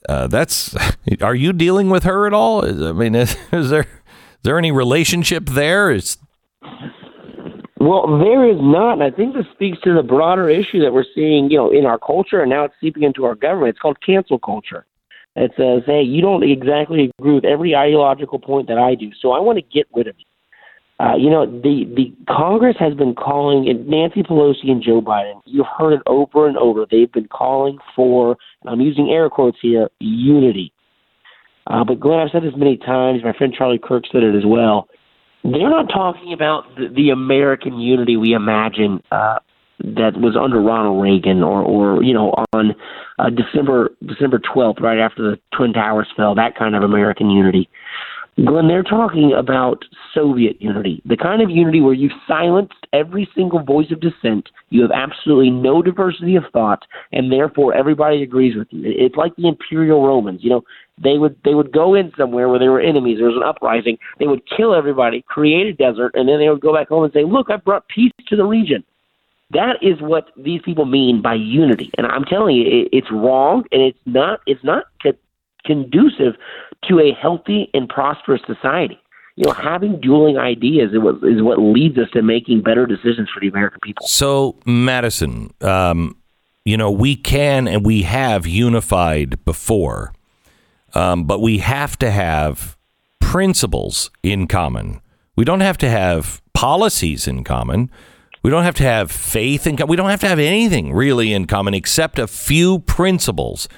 Uh, 0.08 0.26
that's. 0.26 0.76
Are 1.20 1.34
you 1.34 1.52
dealing 1.52 1.90
with 1.90 2.04
her 2.04 2.26
at 2.26 2.32
all? 2.32 2.64
I 2.64 2.92
mean, 2.92 3.14
is, 3.16 3.36
is 3.52 3.70
there 3.70 3.82
is 3.82 4.42
there 4.42 4.58
any 4.58 4.72
relationship 4.72 5.46
there? 5.46 5.90
Is 5.90 6.18
well, 7.80 8.18
there 8.18 8.44
is 8.44 8.58
not, 8.60 8.94
and 8.94 9.02
I 9.04 9.10
think 9.10 9.34
this 9.34 9.46
speaks 9.52 9.78
to 9.82 9.94
the 9.94 10.02
broader 10.02 10.48
issue 10.48 10.80
that 10.82 10.92
we're 10.92 11.04
seeing, 11.14 11.48
you 11.48 11.58
know, 11.58 11.70
in 11.70 11.86
our 11.86 11.98
culture, 11.98 12.40
and 12.40 12.50
now 12.50 12.64
it's 12.64 12.74
seeping 12.80 13.04
into 13.04 13.24
our 13.24 13.36
government. 13.36 13.70
It's 13.70 13.78
called 13.78 13.98
cancel 14.04 14.38
culture. 14.38 14.84
It 15.38 15.52
says, 15.56 15.82
hey, 15.86 16.02
you 16.02 16.20
don't 16.20 16.42
exactly 16.42 17.12
agree 17.18 17.34
with 17.34 17.44
every 17.44 17.76
ideological 17.76 18.40
point 18.40 18.66
that 18.66 18.78
I 18.78 18.96
do, 18.96 19.10
so 19.22 19.30
I 19.30 19.38
want 19.38 19.56
to 19.56 19.62
get 19.62 19.86
rid 19.94 20.08
of 20.08 20.16
you. 20.18 20.24
Uh, 21.00 21.14
you 21.16 21.30
know, 21.30 21.46
the, 21.46 21.84
the 21.94 22.12
Congress 22.28 22.74
has 22.80 22.92
been 22.94 23.14
calling, 23.14 23.68
and 23.68 23.86
Nancy 23.86 24.24
Pelosi 24.24 24.68
and 24.68 24.82
Joe 24.82 25.00
Biden, 25.00 25.40
you've 25.44 25.66
heard 25.78 25.92
it 25.92 26.02
over 26.06 26.48
and 26.48 26.56
over. 26.56 26.86
They've 26.90 27.12
been 27.12 27.28
calling 27.28 27.78
for, 27.94 28.36
I'm 28.66 28.80
using 28.80 29.10
air 29.10 29.30
quotes 29.30 29.58
here, 29.62 29.88
unity. 30.00 30.72
Uh, 31.68 31.84
but 31.84 32.00
Glenn, 32.00 32.18
I've 32.18 32.30
said 32.32 32.42
this 32.42 32.54
many 32.56 32.76
times. 32.76 33.22
My 33.22 33.32
friend 33.32 33.54
Charlie 33.56 33.78
Kirk 33.78 34.04
said 34.10 34.24
it 34.24 34.34
as 34.34 34.44
well. 34.44 34.88
They're 35.44 35.70
not 35.70 35.88
talking 35.88 36.32
about 36.32 36.64
the, 36.76 36.88
the 36.92 37.10
American 37.10 37.78
unity 37.78 38.16
we 38.16 38.32
imagine 38.32 39.00
uh, 39.12 39.38
that 39.80 40.12
was 40.16 40.36
under 40.36 40.60
Ronald 40.60 41.02
Reagan 41.02 41.42
or, 41.42 41.62
or 41.62 42.02
you 42.02 42.12
know, 42.12 42.34
on 42.52 42.74
uh, 43.18 43.30
December 43.30 43.90
December 44.06 44.38
12th, 44.38 44.80
right 44.80 44.98
after 44.98 45.22
the 45.22 45.38
Twin 45.56 45.72
Towers 45.72 46.08
fell, 46.16 46.34
that 46.34 46.56
kind 46.56 46.74
of 46.74 46.82
American 46.82 47.30
unity. 47.30 47.68
Glenn, 48.44 48.68
they're 48.68 48.84
talking 48.84 49.32
about 49.36 49.84
Soviet 50.14 50.62
unity, 50.62 51.02
the 51.04 51.16
kind 51.16 51.42
of 51.42 51.50
unity 51.50 51.80
where 51.80 51.94
you've 51.94 52.12
silenced 52.26 52.86
every 52.92 53.28
single 53.34 53.60
voice 53.60 53.90
of 53.90 54.00
dissent, 54.00 54.48
you 54.70 54.80
have 54.82 54.92
absolutely 54.92 55.50
no 55.50 55.82
diversity 55.82 56.36
of 56.36 56.44
thought, 56.52 56.84
and 57.10 57.32
therefore 57.32 57.74
everybody 57.74 58.22
agrees 58.22 58.56
with 58.56 58.68
you. 58.70 58.82
It's 58.84 59.16
like 59.16 59.34
the 59.34 59.48
Imperial 59.48 60.06
Romans. 60.06 60.40
You 60.44 60.50
know, 60.50 60.64
they 61.02 61.18
would 61.18 61.36
they 61.44 61.54
would 61.54 61.72
go 61.72 61.96
in 61.96 62.12
somewhere 62.16 62.48
where 62.48 62.60
there 62.60 62.70
were 62.70 62.80
enemies, 62.80 63.18
there 63.18 63.26
was 63.26 63.36
an 63.36 63.42
uprising, 63.42 63.98
they 64.20 64.28
would 64.28 64.42
kill 64.56 64.72
everybody, 64.72 65.24
create 65.26 65.66
a 65.66 65.72
desert, 65.72 66.12
and 66.14 66.28
then 66.28 66.38
they 66.38 66.48
would 66.48 66.60
go 66.60 66.72
back 66.72 66.88
home 66.88 67.04
and 67.04 67.12
say, 67.12 67.24
"Look, 67.24 67.50
I 67.50 67.56
brought 67.56 67.88
peace 67.88 68.12
to 68.28 68.36
the 68.36 68.44
region." 68.44 68.84
That 69.50 69.76
is 69.82 70.00
what 70.00 70.28
these 70.36 70.60
people 70.62 70.84
mean 70.84 71.22
by 71.22 71.34
unity, 71.34 71.90
and 71.96 72.06
I'm 72.06 72.24
telling 72.24 72.56
you, 72.56 72.64
it, 72.64 72.88
it's 72.92 73.10
wrong, 73.10 73.64
and 73.72 73.80
it's 73.80 73.98
not. 74.04 74.40
It's 74.46 74.62
not 74.62 74.84
co- 75.02 75.12
conducive 75.64 76.34
to 76.88 77.00
a 77.00 77.12
healthy 77.12 77.70
and 77.74 77.88
prosperous 77.88 78.42
society. 78.46 78.98
you 79.36 79.44
know, 79.44 79.52
having 79.52 80.00
dueling 80.00 80.36
ideas 80.36 80.92
is 80.92 80.98
what, 80.98 81.16
is 81.22 81.42
what 81.42 81.58
leads 81.60 81.96
us 81.96 82.10
to 82.12 82.22
making 82.22 82.60
better 82.60 82.86
decisions 82.86 83.28
for 83.32 83.40
the 83.40 83.48
American 83.48 83.78
people. 83.82 84.06
So, 84.06 84.56
Madison, 84.66 85.54
um, 85.60 86.16
you 86.64 86.76
know, 86.76 86.90
we 86.90 87.14
can 87.16 87.68
and 87.68 87.86
we 87.86 88.02
have 88.02 88.46
unified 88.46 89.44
before, 89.44 90.12
um, 90.94 91.24
but 91.24 91.40
we 91.40 91.58
have 91.58 91.96
to 91.98 92.10
have 92.10 92.76
principles 93.20 94.10
in 94.22 94.48
common. 94.48 95.00
We 95.36 95.44
don't 95.44 95.60
have 95.60 95.78
to 95.78 95.88
have 95.88 96.42
policies 96.52 97.28
in 97.28 97.44
common. 97.44 97.90
We 98.42 98.50
don't 98.50 98.62
have 98.64 98.76
to 98.76 98.82
have 98.84 99.10
faith 99.10 99.66
in. 99.66 99.76
We 99.88 99.96
don't 99.96 100.10
have 100.10 100.20
to 100.20 100.28
have 100.28 100.38
anything 100.38 100.92
really 100.92 101.32
in 101.32 101.46
common 101.46 101.74
except 101.74 102.18
a 102.18 102.26
few 102.26 102.80
principles. 102.80 103.68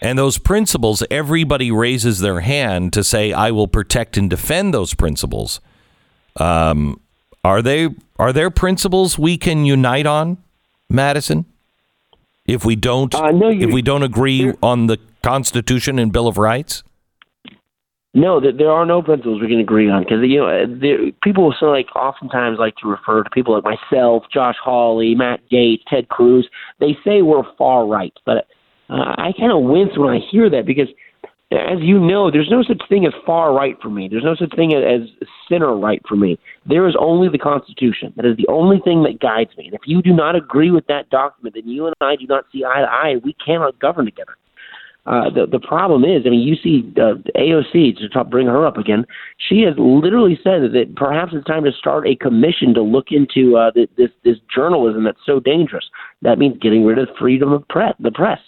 And 0.00 0.18
those 0.18 0.38
principles, 0.38 1.02
everybody 1.10 1.70
raises 1.70 2.20
their 2.20 2.40
hand 2.40 2.92
to 2.92 3.02
say, 3.02 3.32
I 3.32 3.50
will 3.50 3.66
protect 3.66 4.16
and 4.16 4.28
defend 4.30 4.72
those 4.74 4.94
principles. 4.94 5.60
Um, 6.36 7.00
are 7.42 7.62
they 7.62 7.88
are 8.18 8.32
there 8.32 8.50
principles 8.50 9.18
we 9.18 9.36
can 9.38 9.64
unite 9.64 10.06
on, 10.06 10.38
Madison? 10.88 11.44
If 12.46 12.64
we 12.64 12.76
don't 12.76 13.14
Uh, 13.14 13.30
no, 13.32 13.48
you- 13.48 13.66
if 13.68 13.74
we 13.74 13.82
don't 13.82 14.02
agree 14.02 14.52
on 14.62 14.86
the 14.86 14.98
Constitution 15.22 15.98
and 15.98 16.12
Bill 16.12 16.28
of 16.28 16.38
Rights? 16.38 16.82
No, 18.16 18.40
there, 18.40 18.70
are 18.70 18.86
no 18.86 19.02
principles 19.02 19.42
we 19.42 19.48
can 19.48 19.60
agree 19.60 19.90
on 19.90 20.02
because 20.02 20.20
you 20.22 20.38
know 20.38 20.64
there, 20.80 21.12
people 21.22 21.54
so 21.60 21.66
like 21.66 21.94
oftentimes 21.94 22.56
like 22.58 22.74
to 22.76 22.88
refer 22.88 23.22
to 23.22 23.28
people 23.28 23.52
like 23.52 23.62
myself, 23.62 24.22
Josh 24.32 24.54
Hawley, 24.64 25.14
Matt 25.14 25.40
Gaetz, 25.52 25.80
Ted 25.86 26.08
Cruz. 26.08 26.48
They 26.80 26.96
say 27.04 27.20
we're 27.20 27.42
far 27.58 27.86
right, 27.86 28.14
but 28.24 28.46
uh, 28.88 29.12
I 29.18 29.32
kind 29.38 29.52
of 29.52 29.64
wince 29.64 29.98
when 29.98 30.08
I 30.08 30.20
hear 30.30 30.48
that 30.48 30.64
because, 30.64 30.88
as 31.52 31.80
you 31.80 32.00
know, 32.00 32.30
there's 32.30 32.48
no 32.50 32.62
such 32.62 32.80
thing 32.88 33.04
as 33.04 33.12
far 33.26 33.52
right 33.52 33.76
for 33.82 33.90
me. 33.90 34.08
There's 34.08 34.24
no 34.24 34.34
such 34.34 34.56
thing 34.56 34.72
as 34.72 35.10
center 35.46 35.76
right 35.76 36.00
for 36.08 36.16
me. 36.16 36.38
There 36.64 36.88
is 36.88 36.96
only 36.98 37.28
the 37.28 37.36
Constitution. 37.36 38.14
That 38.16 38.24
is 38.24 38.38
the 38.38 38.48
only 38.48 38.78
thing 38.82 39.02
that 39.02 39.20
guides 39.20 39.50
me. 39.58 39.66
And 39.66 39.74
if 39.74 39.82
you 39.84 40.00
do 40.00 40.14
not 40.14 40.36
agree 40.36 40.70
with 40.70 40.86
that 40.86 41.10
document, 41.10 41.54
then 41.54 41.68
you 41.68 41.84
and 41.84 41.94
I 42.00 42.16
do 42.16 42.26
not 42.26 42.46
see 42.50 42.64
eye 42.64 42.80
to 42.80 42.90
eye. 42.90 43.16
We 43.22 43.36
cannot 43.44 43.78
govern 43.78 44.06
together. 44.06 44.36
Uh, 45.06 45.30
the 45.30 45.46
the 45.46 45.60
problem 45.60 46.04
is, 46.04 46.22
I 46.26 46.30
mean, 46.30 46.40
you 46.40 46.56
see 46.56 46.92
uh, 46.96 47.14
AOC 47.38 47.96
to 47.98 48.08
talk, 48.08 48.28
bring 48.28 48.48
her 48.48 48.66
up 48.66 48.76
again. 48.76 49.06
She 49.38 49.60
has 49.60 49.74
literally 49.78 50.36
said 50.42 50.62
that 50.62 50.94
perhaps 50.96 51.32
it's 51.32 51.46
time 51.46 51.62
to 51.62 51.70
start 51.72 52.08
a 52.08 52.16
commission 52.16 52.74
to 52.74 52.82
look 52.82 53.06
into 53.10 53.56
uh, 53.56 53.70
the, 53.72 53.88
this 53.96 54.10
this 54.24 54.36
journalism 54.52 55.04
that's 55.04 55.24
so 55.24 55.38
dangerous. 55.38 55.84
That 56.22 56.38
means 56.38 56.58
getting 56.60 56.84
rid 56.84 56.98
of 56.98 57.08
freedom 57.18 57.52
of 57.52 57.66
press, 57.68 57.94
the 58.00 58.10
press. 58.10 58.40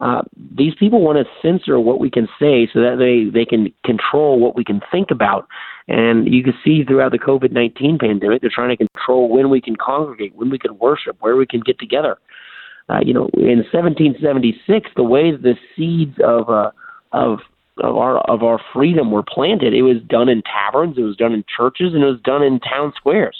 Uh, 0.00 0.22
these 0.56 0.74
people 0.78 1.00
want 1.02 1.18
to 1.18 1.24
censor 1.42 1.80
what 1.80 1.98
we 1.98 2.08
can 2.08 2.28
say 2.38 2.68
so 2.72 2.80
that 2.80 2.98
they 2.98 3.28
they 3.28 3.44
can 3.44 3.72
control 3.84 4.38
what 4.38 4.54
we 4.54 4.62
can 4.62 4.80
think 4.92 5.10
about. 5.10 5.48
And 5.88 6.32
you 6.32 6.44
can 6.44 6.54
see 6.64 6.84
throughout 6.84 7.10
the 7.10 7.18
COVID 7.18 7.50
nineteen 7.50 7.98
pandemic, 7.98 8.40
they're 8.40 8.50
trying 8.54 8.76
to 8.76 8.86
control 8.86 9.28
when 9.28 9.50
we 9.50 9.60
can 9.60 9.74
congregate, 9.74 10.36
when 10.36 10.48
we 10.50 10.60
can 10.60 10.78
worship, 10.78 11.16
where 11.18 11.34
we 11.34 11.44
can 11.46 11.58
get 11.58 11.80
together 11.80 12.18
uh, 12.88 13.00
you 13.04 13.12
know, 13.12 13.28
in 13.34 13.64
1776, 13.70 14.90
the 14.96 15.02
way 15.02 15.30
the 15.30 15.56
seeds 15.76 16.16
of 16.24 16.48
uh, 16.48 16.70
of 17.12 17.40
of 17.78 17.96
our 17.96 18.18
of 18.30 18.42
our 18.42 18.60
freedom 18.72 19.10
were 19.10 19.22
planted, 19.22 19.74
it 19.74 19.82
was 19.82 19.98
done 20.08 20.28
in 20.28 20.42
taverns, 20.42 20.96
it 20.96 21.02
was 21.02 21.16
done 21.16 21.32
in 21.32 21.44
churches, 21.54 21.94
and 21.94 22.02
it 22.02 22.06
was 22.06 22.20
done 22.22 22.42
in 22.42 22.60
town 22.60 22.92
squares. 22.96 23.36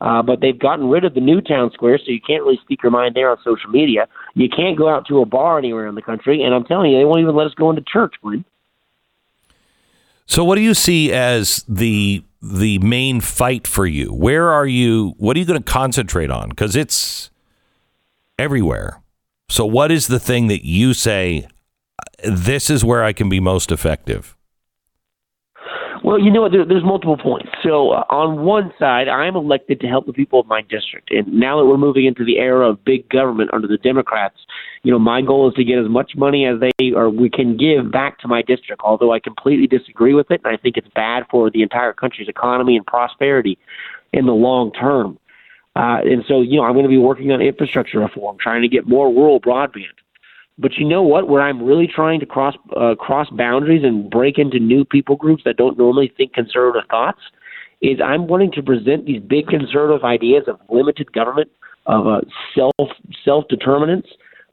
Uh, 0.00 0.22
but 0.22 0.40
they've 0.40 0.58
gotten 0.58 0.88
rid 0.88 1.04
of 1.04 1.12
the 1.12 1.20
new 1.20 1.42
town 1.42 1.70
square, 1.74 1.98
so 1.98 2.10
you 2.10 2.20
can't 2.20 2.42
really 2.42 2.58
speak 2.62 2.82
your 2.82 2.90
mind 2.90 3.14
there 3.14 3.30
on 3.30 3.36
social 3.44 3.68
media. 3.70 4.08
You 4.34 4.48
can't 4.48 4.78
go 4.78 4.88
out 4.88 5.06
to 5.08 5.20
a 5.20 5.26
bar 5.26 5.58
anywhere 5.58 5.86
in 5.86 5.94
the 5.94 6.02
country, 6.02 6.42
and 6.42 6.54
I'm 6.54 6.64
telling 6.64 6.90
you, 6.90 6.98
they 6.98 7.04
won't 7.04 7.20
even 7.20 7.34
let 7.34 7.46
us 7.46 7.54
go 7.54 7.68
into 7.68 7.82
church, 7.82 8.14
Glenn. 8.22 8.44
So, 10.26 10.44
what 10.44 10.54
do 10.54 10.62
you 10.62 10.74
see 10.74 11.12
as 11.12 11.64
the 11.68 12.22
the 12.40 12.78
main 12.78 13.20
fight 13.20 13.66
for 13.66 13.84
you? 13.86 14.14
Where 14.14 14.50
are 14.50 14.66
you? 14.66 15.14
What 15.18 15.36
are 15.36 15.40
you 15.40 15.46
going 15.46 15.62
to 15.62 15.72
concentrate 15.72 16.30
on? 16.30 16.50
Because 16.50 16.76
it's 16.76 17.29
everywhere. 18.40 19.02
So, 19.48 19.64
what 19.66 19.92
is 19.92 20.06
the 20.06 20.18
thing 20.18 20.48
that 20.48 20.64
you 20.64 20.94
say? 20.94 21.46
This 22.24 22.70
is 22.70 22.84
where 22.84 23.04
I 23.04 23.12
can 23.12 23.28
be 23.28 23.40
most 23.40 23.70
effective. 23.70 24.36
Well, 26.02 26.18
you 26.18 26.30
know 26.30 26.42
what? 26.42 26.52
There, 26.52 26.64
there's 26.64 26.84
multiple 26.84 27.18
points. 27.18 27.50
So, 27.62 27.90
uh, 27.90 28.04
on 28.08 28.44
one 28.44 28.72
side, 28.78 29.08
I'm 29.08 29.36
elected 29.36 29.80
to 29.80 29.86
help 29.86 30.06
the 30.06 30.12
people 30.12 30.40
of 30.40 30.46
my 30.46 30.62
district. 30.62 31.10
And 31.10 31.32
now 31.32 31.58
that 31.58 31.66
we're 31.66 31.76
moving 31.76 32.06
into 32.06 32.24
the 32.24 32.38
era 32.38 32.68
of 32.70 32.82
big 32.84 33.08
government 33.10 33.50
under 33.52 33.68
the 33.68 33.76
Democrats, 33.76 34.36
you 34.82 34.90
know, 34.90 34.98
my 34.98 35.20
goal 35.20 35.48
is 35.48 35.54
to 35.56 35.64
get 35.64 35.78
as 35.78 35.88
much 35.88 36.12
money 36.16 36.46
as 36.46 36.56
they 36.58 36.92
or 36.92 37.10
we 37.10 37.28
can 37.28 37.56
give 37.56 37.92
back 37.92 38.18
to 38.20 38.28
my 38.28 38.40
district. 38.42 38.80
Although 38.82 39.12
I 39.12 39.20
completely 39.20 39.66
disagree 39.66 40.14
with 40.14 40.30
it, 40.30 40.40
and 40.42 40.54
I 40.54 40.56
think 40.56 40.76
it's 40.78 40.88
bad 40.94 41.24
for 41.30 41.50
the 41.50 41.62
entire 41.62 41.92
country's 41.92 42.28
economy 42.28 42.76
and 42.76 42.86
prosperity 42.86 43.58
in 44.12 44.26
the 44.26 44.32
long 44.32 44.72
term. 44.72 45.18
Uh, 45.80 45.96
and 46.04 46.22
so, 46.28 46.42
you 46.42 46.58
know, 46.58 46.64
I'm 46.64 46.74
going 46.74 46.84
to 46.84 46.90
be 46.90 46.98
working 46.98 47.32
on 47.32 47.40
infrastructure 47.40 48.00
reform, 48.00 48.36
trying 48.38 48.60
to 48.60 48.68
get 48.68 48.86
more 48.86 49.08
rural 49.08 49.40
broadband. 49.40 49.96
But 50.58 50.74
you 50.76 50.86
know 50.86 51.02
what? 51.02 51.26
Where 51.26 51.40
I'm 51.40 51.62
really 51.62 51.86
trying 51.86 52.20
to 52.20 52.26
cross 52.26 52.54
uh, 52.76 52.96
cross 52.96 53.28
boundaries 53.30 53.82
and 53.82 54.10
break 54.10 54.36
into 54.36 54.58
new 54.58 54.84
people 54.84 55.16
groups 55.16 55.42
that 55.46 55.56
don't 55.56 55.78
normally 55.78 56.12
think 56.14 56.34
conservative 56.34 56.86
thoughts 56.90 57.20
is 57.80 57.98
I'm 58.04 58.26
wanting 58.26 58.52
to 58.52 58.62
present 58.62 59.06
these 59.06 59.22
big 59.22 59.46
conservative 59.46 60.04
ideas 60.04 60.44
of 60.48 60.60
limited 60.68 61.14
government, 61.14 61.50
of 61.86 62.06
uh, 62.06 62.20
self 62.54 62.90
self 63.24 63.48
determinance, 63.48 64.06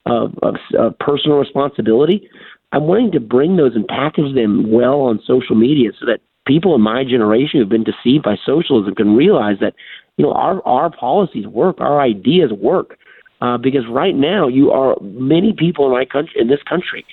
of, 0.06 0.34
of 0.44 0.56
uh, 0.80 0.92
personal 1.02 1.40
responsibility. 1.40 2.30
I'm 2.72 2.84
wanting 2.84 3.12
to 3.12 3.20
bring 3.20 3.58
those 3.58 3.76
and 3.76 3.86
package 3.86 4.34
them 4.34 4.72
well 4.72 5.02
on 5.02 5.20
social 5.28 5.58
media 5.58 5.92
so 6.00 6.06
that 6.06 6.22
people 6.46 6.74
in 6.74 6.80
my 6.80 7.04
generation 7.04 7.60
who've 7.60 7.68
been 7.68 7.84
deceived 7.84 8.24
by 8.24 8.38
socialism 8.46 8.96
can 8.96 9.13
realize 9.13 9.58
that 9.60 9.74
you 10.17 10.25
know 10.25 10.34
our 10.34 10.65
our 10.67 10.89
policies 10.89 11.47
work, 11.47 11.77
our 11.80 12.01
ideas 12.01 12.51
work. 12.51 12.97
Uh, 13.39 13.56
because 13.56 13.84
right 13.88 14.15
now, 14.15 14.47
you 14.47 14.71
are 14.71 14.95
many 14.99 15.53
people 15.53 15.86
in 15.86 15.91
my 15.91 16.03
country, 16.06 16.34
in 16.41 16.47
this 16.47 16.63
country, 16.67 17.06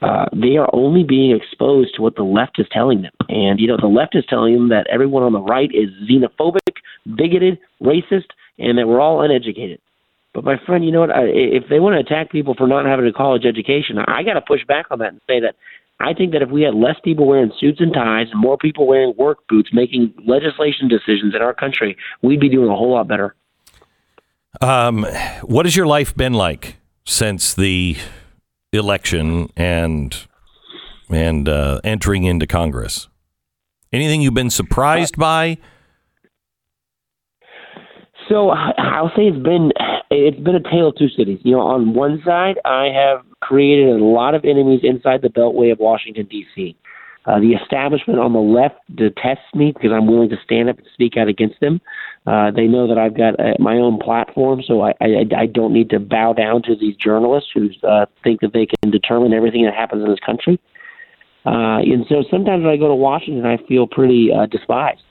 uh, 0.00 0.26
they 0.32 0.56
are 0.56 0.68
only 0.72 1.02
being 1.02 1.34
exposed 1.34 1.94
to 1.94 2.02
what 2.02 2.14
the 2.16 2.22
left 2.22 2.60
is 2.60 2.66
telling 2.70 3.02
them. 3.02 3.12
And 3.28 3.60
you 3.60 3.66
know, 3.66 3.76
the 3.80 3.88
left 3.88 4.14
is 4.14 4.24
telling 4.28 4.54
them 4.54 4.68
that 4.68 4.86
everyone 4.88 5.22
on 5.24 5.32
the 5.32 5.40
right 5.40 5.70
is 5.72 5.90
xenophobic, 6.08 6.74
bigoted, 7.16 7.58
racist, 7.82 8.30
and 8.58 8.78
that 8.78 8.86
we're 8.86 9.00
all 9.00 9.22
uneducated. 9.22 9.80
But 10.34 10.44
my 10.44 10.56
friend, 10.64 10.84
you 10.84 10.92
know 10.92 11.00
what? 11.00 11.10
I, 11.10 11.24
if 11.24 11.64
they 11.68 11.78
want 11.78 11.94
to 11.94 12.00
attack 12.00 12.30
people 12.30 12.54
for 12.56 12.66
not 12.66 12.86
having 12.86 13.06
a 13.06 13.12
college 13.12 13.44
education, 13.44 13.98
I 13.98 14.22
got 14.22 14.34
to 14.34 14.40
push 14.40 14.64
back 14.66 14.86
on 14.90 14.98
that 15.00 15.12
and 15.12 15.20
say 15.28 15.40
that 15.40 15.56
I 16.02 16.14
think 16.14 16.32
that 16.32 16.42
if 16.42 16.50
we 16.50 16.62
had 16.62 16.74
less 16.74 16.96
people 17.04 17.26
wearing 17.26 17.52
suits 17.60 17.80
and 17.80 17.94
ties 17.94 18.26
and 18.32 18.40
more 18.40 18.58
people 18.58 18.86
wearing 18.86 19.14
work 19.16 19.38
boots 19.48 19.70
making 19.72 20.12
legislation 20.26 20.88
decisions 20.88 21.34
in 21.34 21.42
our 21.42 21.54
country, 21.54 21.96
we'd 22.22 22.40
be 22.40 22.48
doing 22.48 22.68
a 22.68 22.74
whole 22.74 22.92
lot 22.92 23.06
better. 23.06 23.36
Um, 24.60 25.06
what 25.42 25.64
has 25.64 25.76
your 25.76 25.86
life 25.86 26.14
been 26.16 26.34
like 26.34 26.76
since 27.04 27.54
the 27.54 27.96
election 28.72 29.48
and 29.56 30.26
and 31.08 31.48
uh, 31.48 31.80
entering 31.84 32.24
into 32.24 32.46
Congress? 32.46 33.08
Anything 33.92 34.22
you've 34.22 34.34
been 34.34 34.50
surprised 34.50 35.16
by? 35.16 35.58
So 38.28 38.50
I'll 38.50 39.12
say 39.14 39.28
it's 39.28 39.42
been 39.42 39.72
it's 40.10 40.40
been 40.40 40.56
a 40.56 40.62
tale 40.62 40.88
of 40.88 40.96
two 40.96 41.08
cities. 41.08 41.38
You 41.44 41.52
know, 41.52 41.60
on 41.60 41.94
one 41.94 42.22
side, 42.24 42.58
I 42.64 42.86
have 42.86 43.24
created 43.42 44.00
a 44.00 44.04
lot 44.04 44.34
of 44.34 44.44
enemies 44.44 44.80
inside 44.82 45.20
the 45.20 45.28
Beltway 45.28 45.70
of 45.72 45.78
Washington 45.78 46.26
D.C. 46.30 46.76
Uh, 47.26 47.38
the 47.38 47.52
establishment 47.52 48.18
on 48.18 48.32
the 48.32 48.40
left 48.40 48.76
detests 48.96 49.54
me 49.54 49.72
because 49.72 49.92
I'm 49.92 50.06
willing 50.06 50.30
to 50.30 50.36
stand 50.44 50.68
up 50.68 50.78
and 50.78 50.86
speak 50.94 51.16
out 51.16 51.28
against 51.28 51.60
them. 51.60 51.80
Uh, 52.26 52.50
they 52.50 52.66
know 52.66 52.88
that 52.88 52.98
I've 52.98 53.16
got 53.16 53.38
uh, 53.38 53.54
my 53.58 53.76
own 53.76 53.98
platform, 53.98 54.62
so 54.66 54.82
I, 54.82 54.94
I, 55.00 55.26
I 55.36 55.46
don't 55.46 55.72
need 55.72 55.90
to 55.90 56.00
bow 56.00 56.32
down 56.32 56.62
to 56.62 56.74
these 56.74 56.96
journalists 56.96 57.50
who 57.52 57.70
uh, 57.86 58.06
think 58.24 58.40
that 58.40 58.52
they 58.52 58.66
can 58.66 58.90
determine 58.90 59.32
everything 59.32 59.64
that 59.64 59.74
happens 59.74 60.02
in 60.04 60.10
this 60.10 60.20
country. 60.24 60.58
Uh, 61.44 61.78
and 61.78 62.06
so 62.08 62.24
sometimes 62.30 62.64
when 62.64 62.72
I 62.72 62.76
go 62.76 62.88
to 62.88 62.94
Washington, 62.94 63.44
I 63.44 63.56
feel 63.68 63.86
pretty 63.86 64.30
uh, 64.32 64.46
despised. 64.46 65.02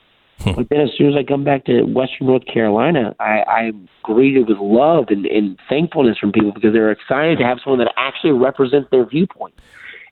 But 0.46 0.70
then 0.70 0.82
as 0.82 0.90
soon 0.98 1.10
as 1.10 1.16
I 1.16 1.24
come 1.24 1.44
back 1.44 1.66
to 1.66 1.84
Western 1.84 2.28
North 2.28 2.46
Carolina, 2.46 3.16
I, 3.20 3.44
I'm 3.44 3.88
greeted 4.04 4.48
with 4.48 4.58
love 4.58 5.06
and, 5.10 5.26
and 5.26 5.58
thankfulness 5.70 6.18
from 6.18 6.32
people 6.32 6.52
because 6.52 6.74
they're 6.74 6.92
excited 6.92 7.38
to 7.40 7.44
have 7.44 7.60
someone 7.64 7.80
that 7.80 7.94
actually 7.98 8.32
represents 8.32 8.90
their 8.92 9.06
viewpoint. 9.06 9.54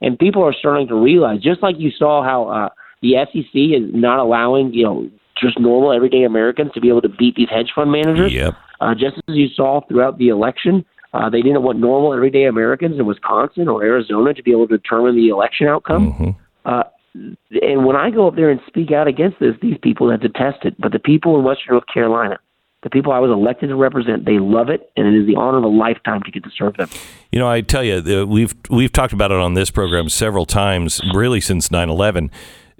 And 0.01 0.17
people 0.17 0.43
are 0.43 0.53
starting 0.53 0.87
to 0.87 0.95
realize, 0.95 1.41
just 1.41 1.61
like 1.61 1.75
you 1.77 1.91
saw 1.91 2.23
how 2.23 2.47
uh, 2.47 2.69
the 3.01 3.15
SEC 3.31 3.53
is 3.53 3.93
not 3.93 4.19
allowing, 4.19 4.73
you 4.73 4.83
know, 4.83 5.09
just 5.41 5.59
normal 5.59 5.93
everyday 5.93 6.23
Americans 6.23 6.71
to 6.73 6.81
be 6.81 6.89
able 6.89 7.01
to 7.01 7.09
beat 7.09 7.35
these 7.35 7.49
hedge 7.49 7.71
fund 7.73 7.91
managers. 7.91 8.33
Yep. 8.33 8.55
Uh, 8.81 8.93
just 8.93 9.17
as 9.27 9.35
you 9.35 9.47
saw 9.49 9.81
throughout 9.87 10.17
the 10.17 10.29
election, 10.29 10.85
uh, 11.13 11.29
they 11.29 11.41
didn't 11.41 11.63
want 11.63 11.79
normal 11.79 12.13
everyday 12.13 12.45
Americans 12.45 12.99
in 12.99 13.05
Wisconsin 13.05 13.67
or 13.67 13.83
Arizona 13.83 14.33
to 14.33 14.43
be 14.43 14.51
able 14.51 14.67
to 14.67 14.77
determine 14.77 15.15
the 15.15 15.29
election 15.29 15.67
outcome. 15.67 16.13
Mm-hmm. 16.13 16.29
Uh, 16.65 16.83
and 17.13 17.85
when 17.85 17.95
I 17.95 18.09
go 18.09 18.27
up 18.27 18.35
there 18.35 18.49
and 18.49 18.59
speak 18.67 18.91
out 18.91 19.07
against 19.07 19.39
this, 19.39 19.55
these 19.61 19.77
people 19.81 20.09
have 20.11 20.21
detested. 20.21 20.75
But 20.79 20.91
the 20.91 20.99
people 20.99 21.37
in 21.37 21.43
Western 21.43 21.73
North 21.73 21.85
Carolina, 21.91 22.39
the 22.83 22.89
people 22.89 23.11
I 23.11 23.19
was 23.19 23.31
elected 23.31 23.69
to 23.69 23.75
represent, 23.75 24.25
they 24.25 24.39
love 24.39 24.69
it, 24.69 24.91
and 24.95 25.07
it 25.07 25.19
is 25.19 25.27
the 25.27 25.35
honor 25.35 25.57
of 25.57 25.63
a 25.63 25.67
lifetime 25.67 26.21
to 26.23 26.31
get 26.31 26.43
to 26.43 26.49
serve 26.57 26.77
them. 26.77 26.89
You 27.31 27.39
know, 27.39 27.49
I 27.49 27.61
tell 27.61 27.83
you, 27.83 28.25
we've 28.25 28.53
we've 28.69 28.91
talked 28.91 29.13
about 29.13 29.31
it 29.31 29.37
on 29.37 29.53
this 29.53 29.71
program 29.71 30.09
several 30.09 30.45
times, 30.45 31.01
really 31.13 31.41
since 31.41 31.69
9/11. 31.69 32.29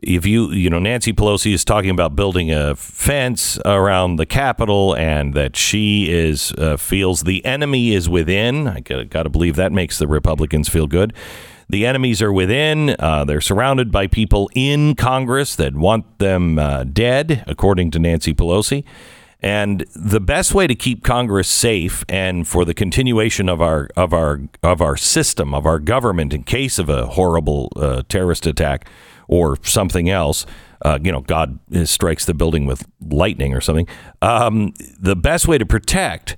if 0.02 0.26
you 0.26 0.52
you 0.52 0.70
know 0.70 0.80
Nancy 0.80 1.12
Pelosi 1.12 1.54
is 1.54 1.66
talking 1.66 1.90
about 1.90 2.16
building 2.16 2.52
a 2.52 2.76
fence 2.76 3.60
around 3.66 4.16
the 4.16 4.26
Capitol 4.26 4.96
and 4.96 5.34
that 5.34 5.58
she 5.58 6.10
is 6.10 6.54
uh, 6.54 6.78
feels 6.78 7.24
the 7.24 7.44
enemy 7.46 7.94
is 7.94 8.08
within. 8.08 8.68
I 8.68 8.80
got, 8.80 9.10
got 9.10 9.24
to 9.24 9.30
believe 9.30 9.58
that 9.58 9.74
makes 9.74 9.98
the 10.00 10.08
Republicans 10.08 10.70
feel 10.70 10.88
good. 10.88 11.14
The 11.70 11.86
enemies 11.86 12.22
are 12.22 12.34
within. 12.34 12.96
Uh, 12.98 13.26
they're 13.26 13.42
surrounded 13.42 13.92
by 13.92 14.08
people 14.08 14.50
in 14.56 14.96
Congress 14.96 15.56
that 15.56 15.76
want 15.76 16.18
them 16.18 16.58
uh, 16.58 16.84
dead, 16.84 17.44
according 17.46 17.92
to 17.92 18.00
Nancy 18.00 18.34
Pelosi. 18.34 18.84
And 19.42 19.86
the 19.96 20.20
best 20.20 20.54
way 20.54 20.68
to 20.68 20.76
keep 20.76 21.04
Congress 21.04 21.48
safe 21.48 22.04
and 22.10 22.48
for 22.48 22.66
the 22.66 22.74
continuation 22.74 23.48
of 23.48 23.62
our 23.62 23.88
of 23.96 24.14
our 24.14 24.42
of 24.64 24.82
our 24.82 24.98
system 24.98 25.54
of 25.54 25.66
our 25.66 25.80
government 25.80 26.34
in 26.34 26.44
case 26.44 26.78
of 26.78 26.90
a 26.90 27.06
horrible 27.06 27.72
uh, 27.78 28.02
terrorist 28.10 28.46
attack 28.46 28.90
or 29.30 29.58
something 29.64 30.10
else, 30.10 30.46
uh, 30.82 31.00
you 31.02 31.12
know, 31.12 31.22
God 31.22 31.60
strikes 31.86 32.26
the 32.26 32.34
building 32.34 32.66
with 32.66 32.86
lightning 33.00 33.54
or 33.54 33.62
something. 33.62 33.88
Um, 34.22 34.74
the 35.00 35.16
best 35.16 35.48
way 35.48 35.58
to 35.58 35.66
protect 35.66 36.36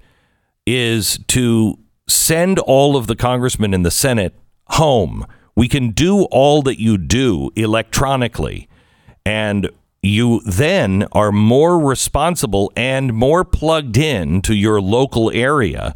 is 0.68 1.18
to 1.30 1.80
send 2.08 2.60
all 2.60 2.98
of 2.98 3.08
the 3.08 3.16
congressmen 3.16 3.74
in 3.74 3.84
the 3.84 3.92
Senate 3.92 4.36
home. 4.72 5.26
We 5.56 5.68
can 5.68 5.92
do 5.92 6.24
all 6.26 6.62
that 6.64 6.80
you 6.80 6.98
do 6.98 7.52
electronically, 7.56 8.68
and 9.26 9.70
you 10.02 10.42
then 10.46 11.06
are 11.12 11.32
more 11.32 11.80
responsible 11.80 12.72
and 12.76 13.14
more 13.14 13.46
plugged 13.46 13.98
in 13.98 14.42
to 14.42 14.56
your 14.56 14.82
local 14.82 15.30
area 15.32 15.94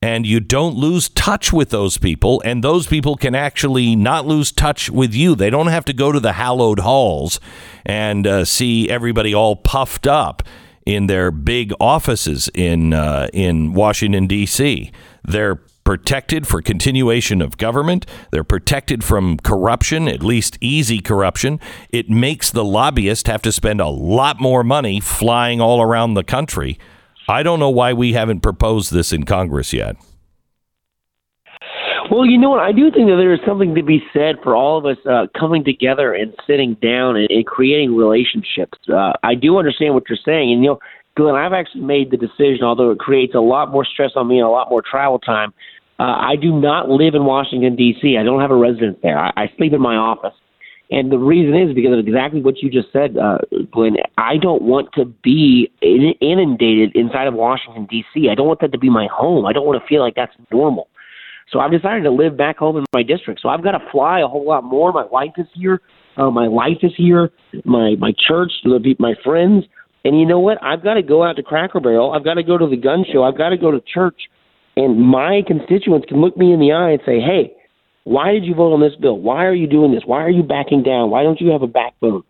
and 0.00 0.26
you 0.26 0.40
don't 0.40 0.74
lose 0.74 1.08
touch 1.10 1.52
with 1.52 1.68
those 1.68 1.98
people 1.98 2.42
and 2.46 2.64
those 2.64 2.86
people 2.86 3.14
can 3.14 3.34
actually 3.34 3.94
not 3.94 4.26
lose 4.26 4.50
touch 4.50 4.88
with 4.88 5.14
you 5.14 5.34
they 5.34 5.50
don't 5.50 5.66
have 5.66 5.84
to 5.84 5.92
go 5.92 6.10
to 6.10 6.18
the 6.18 6.32
hallowed 6.32 6.78
halls 6.78 7.38
and 7.84 8.26
uh, 8.26 8.42
see 8.42 8.88
everybody 8.88 9.34
all 9.34 9.54
puffed 9.54 10.06
up 10.06 10.42
in 10.86 11.06
their 11.06 11.30
big 11.30 11.72
offices 11.80 12.50
in 12.54 12.92
uh, 12.92 13.28
in 13.32 13.72
Washington 13.72 14.26
D.C. 14.26 14.90
They're 15.24 15.60
protected 15.84 16.46
for 16.46 16.62
continuation 16.62 17.42
of 17.42 17.58
government. 17.58 18.06
They're 18.30 18.44
protected 18.44 19.02
from 19.04 19.38
corruption, 19.38 20.08
at 20.08 20.22
least 20.22 20.58
easy 20.60 21.00
corruption. 21.00 21.60
It 21.90 22.08
makes 22.08 22.50
the 22.50 22.64
lobbyist 22.64 23.26
have 23.26 23.42
to 23.42 23.52
spend 23.52 23.80
a 23.80 23.88
lot 23.88 24.40
more 24.40 24.64
money 24.64 25.00
flying 25.00 25.60
all 25.60 25.82
around 25.82 26.14
the 26.14 26.24
country. 26.24 26.78
I 27.28 27.42
don't 27.42 27.60
know 27.60 27.70
why 27.70 27.92
we 27.92 28.12
haven't 28.12 28.40
proposed 28.40 28.92
this 28.92 29.12
in 29.12 29.24
Congress 29.24 29.72
yet. 29.72 29.96
Well, 32.10 32.26
you 32.26 32.36
know 32.36 32.50
what? 32.50 32.60
I 32.60 32.72
do 32.72 32.90
think 32.90 33.08
that 33.08 33.16
there 33.16 33.32
is 33.32 33.40
something 33.46 33.74
to 33.74 33.82
be 33.82 34.02
said 34.12 34.36
for 34.42 34.54
all 34.54 34.76
of 34.76 34.84
us 34.84 34.98
uh, 35.08 35.28
coming 35.38 35.64
together 35.64 36.12
and 36.12 36.34
sitting 36.46 36.74
down 36.74 37.16
and, 37.16 37.30
and 37.30 37.46
creating 37.46 37.96
relationships. 37.96 38.78
Uh, 38.92 39.12
I 39.22 39.34
do 39.34 39.56
understand 39.56 39.94
what 39.94 40.04
you're 40.08 40.18
saying, 40.22 40.52
and 40.52 40.62
you 40.62 40.70
know, 40.70 40.78
Glenn, 41.16 41.34
I've 41.34 41.52
actually 41.52 41.82
made 41.82 42.10
the 42.10 42.16
decision, 42.16 42.64
although 42.64 42.90
it 42.90 42.98
creates 42.98 43.34
a 43.34 43.40
lot 43.40 43.70
more 43.70 43.84
stress 43.84 44.12
on 44.16 44.28
me 44.28 44.38
and 44.38 44.46
a 44.46 44.50
lot 44.50 44.70
more 44.70 44.82
travel 44.82 45.18
time. 45.18 45.52
Uh, 45.98 46.04
I 46.04 46.36
do 46.40 46.58
not 46.58 46.88
live 46.88 47.14
in 47.14 47.24
Washington 47.24 47.76
D.C. 47.76 48.16
I 48.18 48.24
don't 48.24 48.40
have 48.40 48.50
a 48.50 48.56
residence 48.56 48.98
there. 49.02 49.18
I, 49.18 49.30
I 49.36 49.52
sleep 49.56 49.72
in 49.72 49.80
my 49.80 49.94
office, 49.94 50.34
and 50.90 51.12
the 51.12 51.18
reason 51.18 51.54
is 51.54 51.74
because 51.74 51.92
of 51.92 51.98
exactly 51.98 52.40
what 52.40 52.62
you 52.62 52.70
just 52.70 52.90
said, 52.92 53.16
uh, 53.18 53.38
Glenn. 53.70 53.96
I 54.16 54.36
don't 54.38 54.62
want 54.62 54.88
to 54.94 55.04
be 55.04 55.70
inundated 55.80 56.96
inside 56.96 57.28
of 57.28 57.34
Washington 57.34 57.86
D.C. 57.90 58.28
I 58.30 58.34
don't 58.34 58.46
want 58.46 58.60
that 58.60 58.72
to 58.72 58.78
be 58.78 58.88
my 58.88 59.06
home. 59.12 59.44
I 59.44 59.52
don't 59.52 59.66
want 59.66 59.80
to 59.80 59.86
feel 59.86 60.00
like 60.00 60.14
that's 60.14 60.32
normal. 60.50 60.88
So 61.50 61.60
I've 61.60 61.70
decided 61.70 62.04
to 62.04 62.10
live 62.10 62.36
back 62.38 62.56
home 62.56 62.78
in 62.78 62.84
my 62.94 63.02
district. 63.02 63.40
So 63.42 63.50
I've 63.50 63.62
got 63.62 63.72
to 63.72 63.90
fly 63.92 64.20
a 64.20 64.26
whole 64.26 64.46
lot 64.46 64.64
more. 64.64 64.92
My 64.92 65.04
wife 65.04 65.32
is 65.36 65.46
here. 65.54 65.82
Uh, 66.16 66.30
my 66.30 66.46
life 66.46 66.78
is 66.82 66.92
here. 66.96 67.30
My 67.64 67.94
my 67.98 68.12
church, 68.26 68.52
my 68.98 69.14
friends. 69.22 69.64
And 70.04 70.18
you 70.18 70.26
know 70.26 70.40
what? 70.40 70.62
I've 70.62 70.82
got 70.82 70.94
to 70.94 71.02
go 71.02 71.22
out 71.22 71.36
to 71.36 71.42
Cracker 71.42 71.80
Barrel. 71.80 72.12
I've 72.12 72.24
got 72.24 72.34
to 72.34 72.42
go 72.42 72.58
to 72.58 72.66
the 72.66 72.76
gun 72.76 73.04
show. 73.10 73.22
I've 73.22 73.38
got 73.38 73.50
to 73.50 73.56
go 73.56 73.70
to 73.70 73.80
church. 73.80 74.28
And 74.76 75.00
my 75.00 75.42
constituents 75.46 76.06
can 76.08 76.20
look 76.20 76.36
me 76.36 76.52
in 76.52 76.60
the 76.60 76.72
eye 76.72 76.90
and 76.90 77.00
say, 77.04 77.20
hey, 77.20 77.54
why 78.04 78.32
did 78.32 78.44
you 78.44 78.54
vote 78.54 78.72
on 78.72 78.80
this 78.80 78.96
bill? 78.96 79.18
Why 79.18 79.44
are 79.44 79.54
you 79.54 79.66
doing 79.66 79.92
this? 79.92 80.02
Why 80.04 80.22
are 80.22 80.30
you 80.30 80.42
backing 80.42 80.82
down? 80.82 81.10
Why 81.10 81.22
don't 81.22 81.40
you 81.40 81.50
have 81.50 81.62
a 81.62 81.66
backbone? 81.66 82.24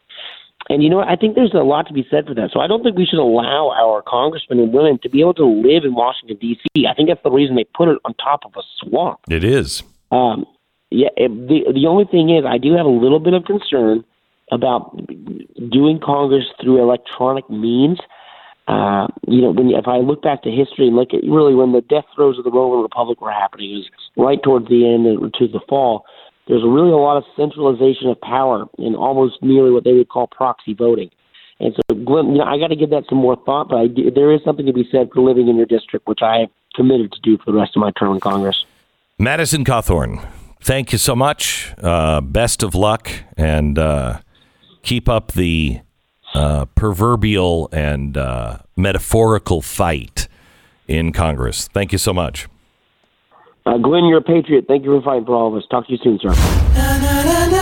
And 0.68 0.82
you 0.82 0.90
know 0.90 0.96
what? 0.96 1.08
I 1.08 1.16
think 1.16 1.34
there's 1.34 1.54
a 1.54 1.58
lot 1.58 1.86
to 1.88 1.94
be 1.94 2.06
said 2.10 2.26
for 2.26 2.34
that. 2.34 2.50
So 2.52 2.60
I 2.60 2.66
don't 2.66 2.82
think 2.82 2.96
we 2.96 3.06
should 3.06 3.18
allow 3.18 3.70
our 3.70 4.02
congressmen 4.02 4.60
and 4.60 4.72
women 4.72 4.98
to 5.02 5.08
be 5.08 5.20
able 5.20 5.34
to 5.34 5.46
live 5.46 5.84
in 5.84 5.94
Washington, 5.94 6.36
D.C. 6.40 6.86
I 6.86 6.94
think 6.94 7.08
that's 7.08 7.22
the 7.22 7.30
reason 7.30 7.56
they 7.56 7.64
put 7.74 7.88
it 7.88 7.98
on 8.04 8.14
top 8.14 8.44
of 8.44 8.52
a 8.56 8.62
swamp. 8.80 9.20
It 9.28 9.44
is. 9.44 9.82
Um, 10.10 10.46
yeah. 10.90 11.08
The, 11.16 11.72
the 11.74 11.86
only 11.88 12.04
thing 12.04 12.30
is, 12.30 12.44
I 12.46 12.58
do 12.58 12.74
have 12.74 12.86
a 12.86 12.90
little 12.90 13.18
bit 13.18 13.34
of 13.34 13.44
concern 13.44 14.04
about 14.50 14.96
doing 15.70 16.00
Congress 16.02 16.44
through 16.60 16.82
electronic 16.82 17.48
means. 17.48 17.98
Uh, 18.68 19.08
you 19.26 19.40
know, 19.40 19.50
when 19.50 19.70
if 19.70 19.88
I 19.88 19.98
look 19.98 20.22
back 20.22 20.42
to 20.42 20.50
history 20.50 20.86
and 20.86 20.96
look 20.96 21.12
at 21.12 21.22
really 21.24 21.54
when 21.54 21.72
the 21.72 21.80
death 21.80 22.04
throes 22.14 22.38
of 22.38 22.44
the 22.44 22.50
Roman 22.50 22.82
Republic 22.82 23.20
were 23.20 23.32
happening, 23.32 23.70
it 23.70 23.74
was 23.74 23.90
right 24.16 24.42
towards 24.42 24.68
the 24.68 24.86
end 24.86 25.04
to 25.34 25.48
the 25.48 25.60
fall. 25.68 26.04
There's 26.48 26.62
really 26.62 26.90
a 26.90 26.96
lot 26.96 27.16
of 27.16 27.24
centralization 27.36 28.08
of 28.08 28.20
power 28.20 28.66
in 28.78 28.94
almost 28.94 29.42
nearly 29.42 29.70
what 29.70 29.84
they 29.84 29.92
would 29.92 30.08
call 30.08 30.26
proxy 30.26 30.74
voting. 30.74 31.10
And 31.60 31.74
so, 31.74 31.96
Glenn, 31.96 32.32
you 32.32 32.38
know, 32.38 32.44
I 32.44 32.58
got 32.58 32.68
to 32.68 32.76
give 32.76 32.90
that 32.90 33.04
some 33.08 33.18
more 33.18 33.36
thought. 33.36 33.68
But 33.68 33.76
I 33.76 33.86
there 34.14 34.32
is 34.32 34.42
something 34.44 34.66
to 34.66 34.72
be 34.72 34.88
said 34.90 35.10
for 35.14 35.22
living 35.22 35.48
in 35.48 35.56
your 35.56 35.66
district, 35.66 36.06
which 36.08 36.20
I 36.22 36.38
have 36.38 36.50
committed 36.74 37.12
to 37.12 37.20
do 37.20 37.38
for 37.38 37.52
the 37.52 37.58
rest 37.58 37.76
of 37.76 37.80
my 37.80 37.92
term 37.92 38.14
in 38.14 38.20
Congress. 38.20 38.64
Madison 39.18 39.64
Cawthorn, 39.64 40.26
thank 40.60 40.90
you 40.90 40.98
so 40.98 41.14
much. 41.14 41.72
Uh, 41.80 42.20
best 42.20 42.62
of 42.62 42.74
luck, 42.74 43.10
and 43.36 43.78
uh, 43.78 44.18
keep 44.82 45.08
up 45.08 45.32
the 45.32 45.80
uh, 46.34 46.66
proverbial 46.74 47.68
and 47.72 48.16
uh, 48.16 48.58
metaphorical 48.76 49.62
fight 49.62 50.28
in 50.88 51.12
Congress. 51.12 51.68
Thank 51.68 51.92
you 51.92 51.98
so 51.98 52.12
much. 52.12 52.48
Uh, 53.64 53.78
Glenn, 53.78 54.04
you're 54.06 54.18
a 54.18 54.22
patriot. 54.22 54.64
Thank 54.66 54.84
you 54.84 54.98
for 54.98 55.04
fighting 55.04 55.24
for 55.24 55.34
all 55.34 55.48
of 55.48 55.54
us. 55.54 55.62
Talk 55.70 55.86
to 55.86 55.92
you 55.92 55.98
soon, 56.02 56.18
sir. 56.20 57.61